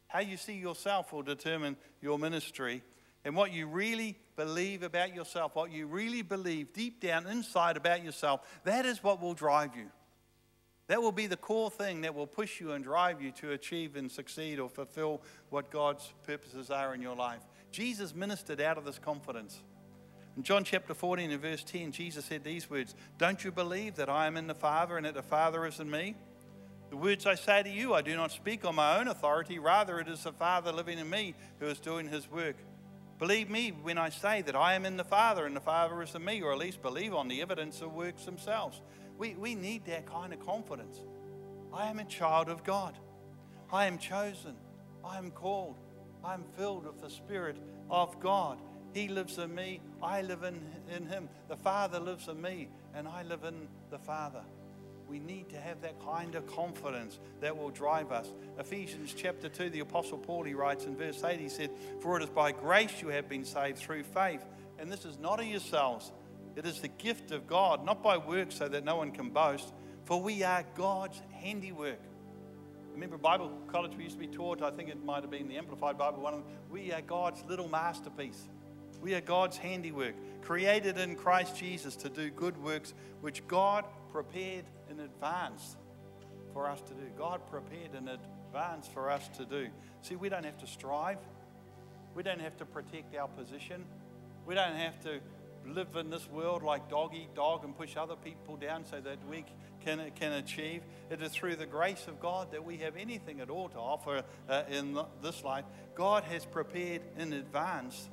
How 0.08 0.20
you 0.20 0.36
see 0.36 0.58
yourself 0.58 1.14
will 1.14 1.24
determine 1.24 1.78
your 2.02 2.20
ministry. 2.20 2.84
And 3.24 3.36
what 3.36 3.52
you 3.54 3.68
really 3.68 4.18
believe 4.36 4.82
about 4.84 5.14
yourself, 5.14 5.56
what 5.56 5.72
you 5.72 5.86
really 5.86 6.22
believe 6.24 6.74
deep 6.74 7.00
down 7.00 7.28
inside 7.28 7.78
about 7.78 8.04
yourself, 8.04 8.42
that 8.64 8.86
is 8.86 9.04
what 9.04 9.22
will 9.22 9.34
drive 9.34 9.76
you. 9.76 9.88
That 10.88 11.02
will 11.02 11.12
be 11.12 11.28
the 11.28 11.38
core 11.38 11.70
thing 11.70 12.02
that 12.02 12.16
will 12.16 12.28
push 12.28 12.60
you 12.60 12.72
and 12.72 12.84
drive 12.84 13.22
you 13.22 13.32
to 13.34 13.52
achieve 13.52 13.96
and 13.96 14.12
succeed 14.12 14.60
or 14.60 14.68
fulfill 14.68 15.22
what 15.50 15.72
God's 15.72 16.12
purposes 16.24 16.70
are 16.70 16.94
in 16.94 17.02
your 17.02 17.16
life. 17.16 17.42
Jesus 17.72 18.14
ministered 18.14 18.60
out 18.60 18.78
of 18.78 18.84
this 18.84 19.00
confidence. 19.00 19.62
In 20.36 20.44
John 20.44 20.64
chapter 20.64 20.94
14 20.94 21.32
and 21.32 21.42
verse 21.42 21.64
10, 21.64 21.92
Jesus 21.92 22.26
said 22.26 22.44
these 22.44 22.70
words 22.70 22.96
Don't 23.18 23.44
you 23.44 23.52
believe 23.52 23.96
that 23.96 24.10
I 24.10 24.28
am 24.28 24.36
in 24.36 24.48
the 24.48 24.56
Father 24.56 24.98
and 24.98 25.06
that 25.06 25.14
the 25.14 25.22
Father 25.22 25.66
is 25.66 25.80
in 25.80 25.90
me? 25.90 26.16
The 26.90 26.98
words 26.98 27.26
I 27.26 27.36
say 27.36 27.64
to 27.64 27.70
you, 27.70 27.94
I 27.94 28.02
do 28.02 28.16
not 28.18 28.32
speak 28.32 28.66
on 28.66 28.76
my 28.76 29.00
own 29.00 29.08
authority. 29.08 29.60
Rather, 29.60 30.00
it 30.00 30.10
is 30.10 30.24
the 30.24 30.34
Father 30.34 30.74
living 30.74 31.00
in 31.00 31.10
me 31.10 31.36
who 31.60 31.68
is 31.68 31.80
doing 31.80 32.08
his 32.08 32.30
work. 32.30 32.58
Believe 33.22 33.52
me 33.52 33.70
when 33.70 34.00
I 34.00 34.10
say 34.10 34.42
that 34.42 34.56
I 34.56 34.74
am 34.74 34.84
in 34.84 34.98
the 34.98 35.04
Father 35.04 35.46
and 35.46 35.56
the 35.56 35.62
Father 35.62 36.02
is 36.02 36.16
in 36.16 36.26
me, 36.26 36.42
or 36.42 36.52
at 36.54 36.58
least 36.58 36.82
believe 36.82 37.14
on 37.14 37.28
the 37.28 37.40
evidence 37.44 37.80
of 37.82 37.94
works 37.94 38.26
themselves. 38.26 38.82
We, 39.16 39.36
we 39.36 39.54
need 39.54 39.86
that 39.86 40.08
kind 40.08 40.34
of 40.34 40.44
confidence. 40.44 41.00
I 41.72 41.88
am 41.92 42.00
a 42.00 42.06
child 42.06 42.50
of 42.50 42.64
God. 42.64 42.98
I 43.72 43.86
am 43.86 44.00
chosen. 44.00 44.56
I 45.06 45.20
am 45.20 45.30
called. 45.30 45.78
I 46.24 46.34
am 46.34 46.46
filled 46.58 46.88
with 46.88 47.00
the 47.00 47.12
Spirit 47.12 47.58
of 47.92 48.20
God. 48.20 48.58
He 48.92 49.08
lives 49.08 49.38
in 49.38 49.54
me. 49.54 49.82
I 50.02 50.24
live 50.24 50.42
in, 50.42 50.60
in 50.90 51.06
Him. 51.06 51.30
The 51.48 51.58
Father 51.58 52.00
lives 52.00 52.28
in 52.28 52.42
me, 52.42 52.70
and 52.96 53.08
I 53.08 53.22
live 53.22 53.44
in 53.44 53.68
the 53.92 54.00
Father. 54.00 54.42
We 55.12 55.20
need 55.20 55.50
to 55.50 55.58
have 55.58 55.82
that 55.82 56.00
kind 56.06 56.36
of 56.36 56.48
confidence 56.48 57.20
that 57.42 57.58
will 57.58 57.70
drive 57.70 58.14
us. 58.14 58.30
Ephesians 58.58 59.14
chapter 59.14 59.50
2, 59.50 59.70
the 59.70 59.82
Apostle 59.82 60.18
Paul, 60.18 60.44
he 60.44 60.54
writes 60.54 60.86
in 60.86 60.96
verse 60.96 61.22
8, 61.22 61.38
he 61.38 61.50
said, 61.50 61.70
For 62.00 62.18
it 62.18 62.24
is 62.24 62.30
by 62.30 62.54
grace 62.54 63.02
you 63.02 63.10
have 63.10 63.28
been 63.28 63.44
saved 63.44 63.78
through 63.78 64.04
faith. 64.04 64.40
And 64.80 64.90
this 64.90 65.04
is 65.04 65.20
not 65.20 65.42
of 65.42 65.46
yourselves, 65.46 66.14
it 66.56 66.66
is 66.66 66.80
the 66.80 66.88
gift 66.88 67.32
of 67.32 67.46
God, 67.46 67.86
not 67.86 68.02
by 68.02 68.16
works, 68.16 68.56
so 68.56 68.70
that 68.70 68.86
no 68.86 68.96
one 68.96 69.12
can 69.12 69.32
boast. 69.32 69.74
For 70.06 70.22
we 70.22 70.44
are 70.44 70.64
God's 70.76 71.22
handiwork. 71.34 72.00
Remember, 72.94 73.18
Bible 73.18 73.52
college 73.68 73.92
we 73.98 74.06
used 74.06 74.16
to 74.16 74.26
be 74.26 74.34
taught, 74.34 74.62
I 74.62 74.72
think 74.72 74.88
it 74.88 75.04
might 75.04 75.24
have 75.24 75.32
been 75.32 75.50
the 75.50 75.58
Amplified 75.58 75.98
Bible, 75.98 76.22
one 76.22 76.36
of 76.36 76.40
them, 76.40 76.50
we 76.70 76.94
are 76.94 77.02
God's 77.02 77.44
little 77.50 77.68
masterpiece. 77.68 78.48
We 79.02 79.16
are 79.16 79.22
God's 79.22 79.58
handiwork, 79.58 80.14
created 80.42 80.98
in 80.98 81.16
Christ 81.16 81.58
Jesus 81.58 81.96
to 81.98 82.10
do 82.10 82.30
good 82.30 82.56
works 82.64 82.94
which 83.22 83.46
God 83.48 83.84
prepared 84.12 84.66
in 84.92 85.00
advance 85.00 85.78
for 86.54 86.68
us 86.70 86.82
to 86.82 86.94
do. 86.94 87.08
God 87.18 87.42
prepared 87.50 87.96
in 87.96 88.08
advance 88.08 88.88
for 88.88 89.10
us 89.10 89.28
to 89.38 89.46
do. 89.46 89.68
See, 90.02 90.16
we 90.16 90.30
don't 90.30 90.44
have 90.44 90.58
to 90.60 90.68
strive, 90.68 91.18
we 92.14 92.24
don't 92.24 92.42
have 92.42 92.58
to 92.58 92.66
protect 92.66 93.16
our 93.16 93.28
position, 93.28 93.86
we 94.46 94.56
don't 94.56 94.76
have 94.76 95.00
to 95.04 95.20
live 95.66 95.96
in 95.96 96.10
this 96.10 96.28
world 96.30 96.64
like 96.64 96.90
dog 96.90 97.14
eat 97.14 97.34
dog 97.36 97.64
and 97.64 97.78
push 97.78 97.96
other 97.96 98.16
people 98.16 98.58
down 98.58 98.84
so 98.84 99.00
that 99.00 99.18
we 99.30 99.46
can, 99.86 100.12
can 100.20 100.34
achieve. 100.34 100.82
It 101.10 101.22
is 101.22 101.32
through 101.32 101.56
the 101.56 101.66
grace 101.66 102.08
of 102.08 102.20
God 102.20 102.52
that 102.52 102.64
we 102.64 102.78
have 102.78 102.98
anything 102.98 103.40
at 103.42 103.50
all 103.50 103.70
to 103.70 103.78
offer 103.78 104.24
uh, 104.50 104.64
in 104.70 105.00
this 105.22 105.44
life. 105.44 105.66
God 105.96 106.24
has 106.26 106.46
prepared 106.46 107.02
in 107.18 107.34
advance 107.34 108.10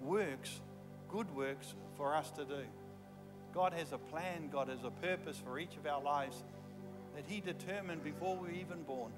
works, 0.00 0.60
good 1.08 1.34
works 1.34 1.74
for 1.96 2.14
us 2.14 2.30
to 2.32 2.44
do. 2.44 2.62
God 3.54 3.72
has 3.72 3.92
a 3.92 3.98
plan, 3.98 4.48
God 4.50 4.68
has 4.68 4.84
a 4.84 4.90
purpose 4.90 5.40
for 5.44 5.58
each 5.58 5.76
of 5.76 5.86
our 5.86 6.02
lives 6.02 6.42
that 7.16 7.24
He 7.26 7.40
determined 7.40 8.04
before 8.04 8.36
we 8.36 8.48
were 8.48 8.54
even 8.54 8.82
born, 8.82 9.10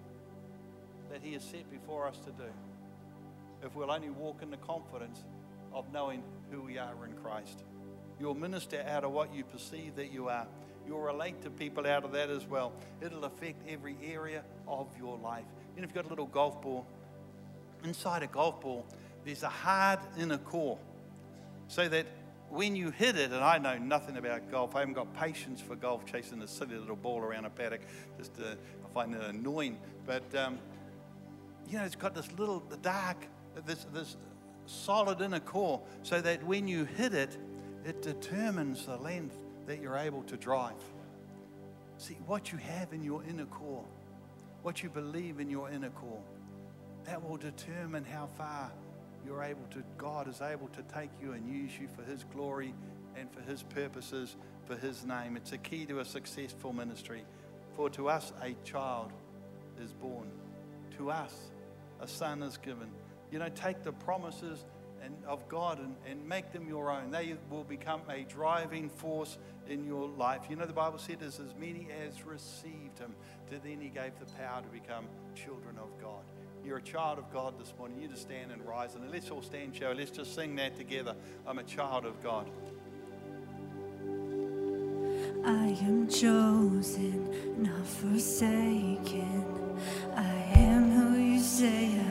that 1.10 1.20
He 1.22 1.34
has 1.34 1.44
set 1.44 1.70
before 1.70 2.06
us 2.06 2.18
to 2.20 2.30
do. 2.30 2.50
If 3.62 3.74
we'll 3.74 3.90
only 3.90 4.10
walk 4.10 4.42
in 4.42 4.50
the 4.50 4.56
confidence 4.56 5.22
of 5.72 5.92
knowing 5.92 6.22
who 6.50 6.62
we 6.62 6.78
are 6.78 7.04
in 7.04 7.12
Christ. 7.22 7.62
You'll 8.18 8.34
minister 8.34 8.84
out 8.88 9.04
of 9.04 9.12
what 9.12 9.34
you 9.34 9.44
perceive 9.44 9.96
that 9.96 10.12
you 10.12 10.28
are. 10.28 10.46
You'll 10.86 11.00
relate 11.00 11.42
to 11.42 11.50
people 11.50 11.86
out 11.86 12.04
of 12.04 12.12
that 12.12 12.30
as 12.30 12.46
well. 12.46 12.72
It'll 13.00 13.24
affect 13.24 13.68
every 13.68 13.96
area 14.02 14.42
of 14.66 14.88
your 14.98 15.16
life. 15.18 15.44
You 15.76 15.82
know, 15.82 15.88
if 15.88 15.94
you've 15.94 15.94
got 15.94 16.06
a 16.06 16.08
little 16.08 16.26
golf 16.26 16.60
ball, 16.60 16.86
inside 17.84 18.22
a 18.22 18.26
golf 18.26 18.60
ball, 18.60 18.84
there's 19.24 19.42
a 19.42 19.48
hard 19.48 20.00
inner 20.18 20.38
core. 20.38 20.78
So 21.68 21.88
that 21.88 22.06
when 22.50 22.74
you 22.74 22.90
hit 22.90 23.16
it, 23.16 23.32
and 23.32 23.42
I 23.42 23.58
know 23.58 23.78
nothing 23.78 24.16
about 24.16 24.50
golf, 24.50 24.74
I 24.74 24.80
haven't 24.80 24.94
got 24.94 25.14
patience 25.14 25.60
for 25.60 25.76
golf, 25.76 26.04
chasing 26.04 26.42
a 26.42 26.48
silly 26.48 26.76
little 26.76 26.96
ball 26.96 27.20
around 27.20 27.44
a 27.44 27.50
paddock. 27.50 27.82
Just 28.18 28.32
uh, 28.40 28.54
I 28.84 28.92
find 28.92 29.14
it 29.14 29.22
annoying. 29.22 29.78
But 30.06 30.34
um, 30.34 30.58
you 31.68 31.78
know, 31.78 31.84
it's 31.84 31.94
got 31.96 32.14
this 32.14 32.30
little 32.32 32.60
the 32.68 32.76
dark, 32.78 33.26
this 33.66 33.86
this 33.92 34.16
solid 34.66 35.20
inner 35.20 35.40
core, 35.40 35.80
so 36.02 36.20
that 36.20 36.44
when 36.44 36.66
you 36.66 36.84
hit 36.84 37.14
it, 37.14 37.38
it 37.84 38.02
determines 38.02 38.86
the 38.86 38.96
length 38.96 39.36
that 39.66 39.80
you're 39.80 39.96
able 39.96 40.22
to 40.24 40.36
drive. 40.36 40.82
See, 41.98 42.18
what 42.26 42.50
you 42.50 42.58
have 42.58 42.92
in 42.92 43.02
your 43.02 43.22
inner 43.24 43.46
core, 43.46 43.84
what 44.62 44.82
you 44.82 44.88
believe 44.88 45.38
in 45.38 45.50
your 45.50 45.70
inner 45.70 45.90
core, 45.90 46.22
that 47.04 47.22
will 47.22 47.36
determine 47.36 48.04
how 48.04 48.26
far 48.26 48.72
you're 49.24 49.42
able 49.42 49.66
to, 49.70 49.82
God 49.98 50.28
is 50.28 50.40
able 50.40 50.68
to 50.68 50.82
take 50.94 51.10
you 51.20 51.32
and 51.32 51.46
use 51.48 51.72
you 51.80 51.88
for 51.88 52.02
His 52.02 52.24
glory 52.24 52.74
and 53.16 53.30
for 53.32 53.40
His 53.40 53.62
purposes, 53.62 54.36
for 54.66 54.76
His 54.76 55.04
name. 55.04 55.36
It's 55.36 55.52
a 55.52 55.58
key 55.58 55.86
to 55.86 56.00
a 56.00 56.04
successful 56.04 56.72
ministry. 56.72 57.24
For 57.76 57.90
to 57.90 58.08
us 58.08 58.32
a 58.42 58.54
child 58.64 59.12
is 59.82 59.92
born, 59.92 60.28
to 60.98 61.10
us 61.10 61.34
a 62.00 62.08
son 62.08 62.42
is 62.42 62.56
given. 62.56 62.88
You 63.30 63.38
know, 63.38 63.48
take 63.48 63.82
the 63.82 63.92
promises 63.92 64.64
and 65.02 65.14
of 65.26 65.48
God 65.48 65.78
and, 65.78 65.94
and 66.06 66.28
make 66.28 66.52
them 66.52 66.68
your 66.68 66.90
own. 66.90 67.10
They 67.10 67.36
will 67.48 67.64
become 67.64 68.02
a 68.10 68.22
driving 68.24 68.88
force 68.88 69.38
in 69.68 69.84
your 69.84 70.08
life. 70.08 70.42
You 70.50 70.56
know, 70.56 70.66
the 70.66 70.72
Bible 70.72 70.98
said, 70.98 71.22
as, 71.22 71.40
many 71.58 71.88
as 72.06 72.24
received 72.24 72.98
him, 72.98 73.14
to 73.50 73.58
then 73.62 73.80
he 73.80 73.88
gave 73.88 74.12
the 74.18 74.26
power 74.36 74.62
to 74.62 74.68
become 74.68 75.06
children 75.34 75.76
of 75.78 75.88
God 76.00 76.22
you're 76.70 76.78
a 76.78 76.82
child 76.82 77.18
of 77.18 77.28
God 77.32 77.58
this 77.58 77.74
morning, 77.76 78.00
you 78.00 78.06
just 78.06 78.22
stand 78.22 78.52
and 78.52 78.64
rise. 78.64 78.94
And 78.94 79.10
let's 79.10 79.28
all 79.32 79.42
stand, 79.42 79.72
Joe. 79.72 79.92
Let's 79.92 80.12
just 80.12 80.36
sing 80.36 80.54
that 80.54 80.76
together. 80.76 81.16
I'm 81.44 81.58
a 81.58 81.64
child 81.64 82.04
of 82.04 82.22
God. 82.22 82.48
I 85.44 85.76
am 85.82 86.08
chosen, 86.08 87.60
not 87.60 87.84
forsaken. 87.84 89.44
I 90.14 90.32
am 90.54 90.92
who 90.92 91.18
you 91.18 91.40
say 91.40 91.86
I 91.86 92.02
am. 92.04 92.09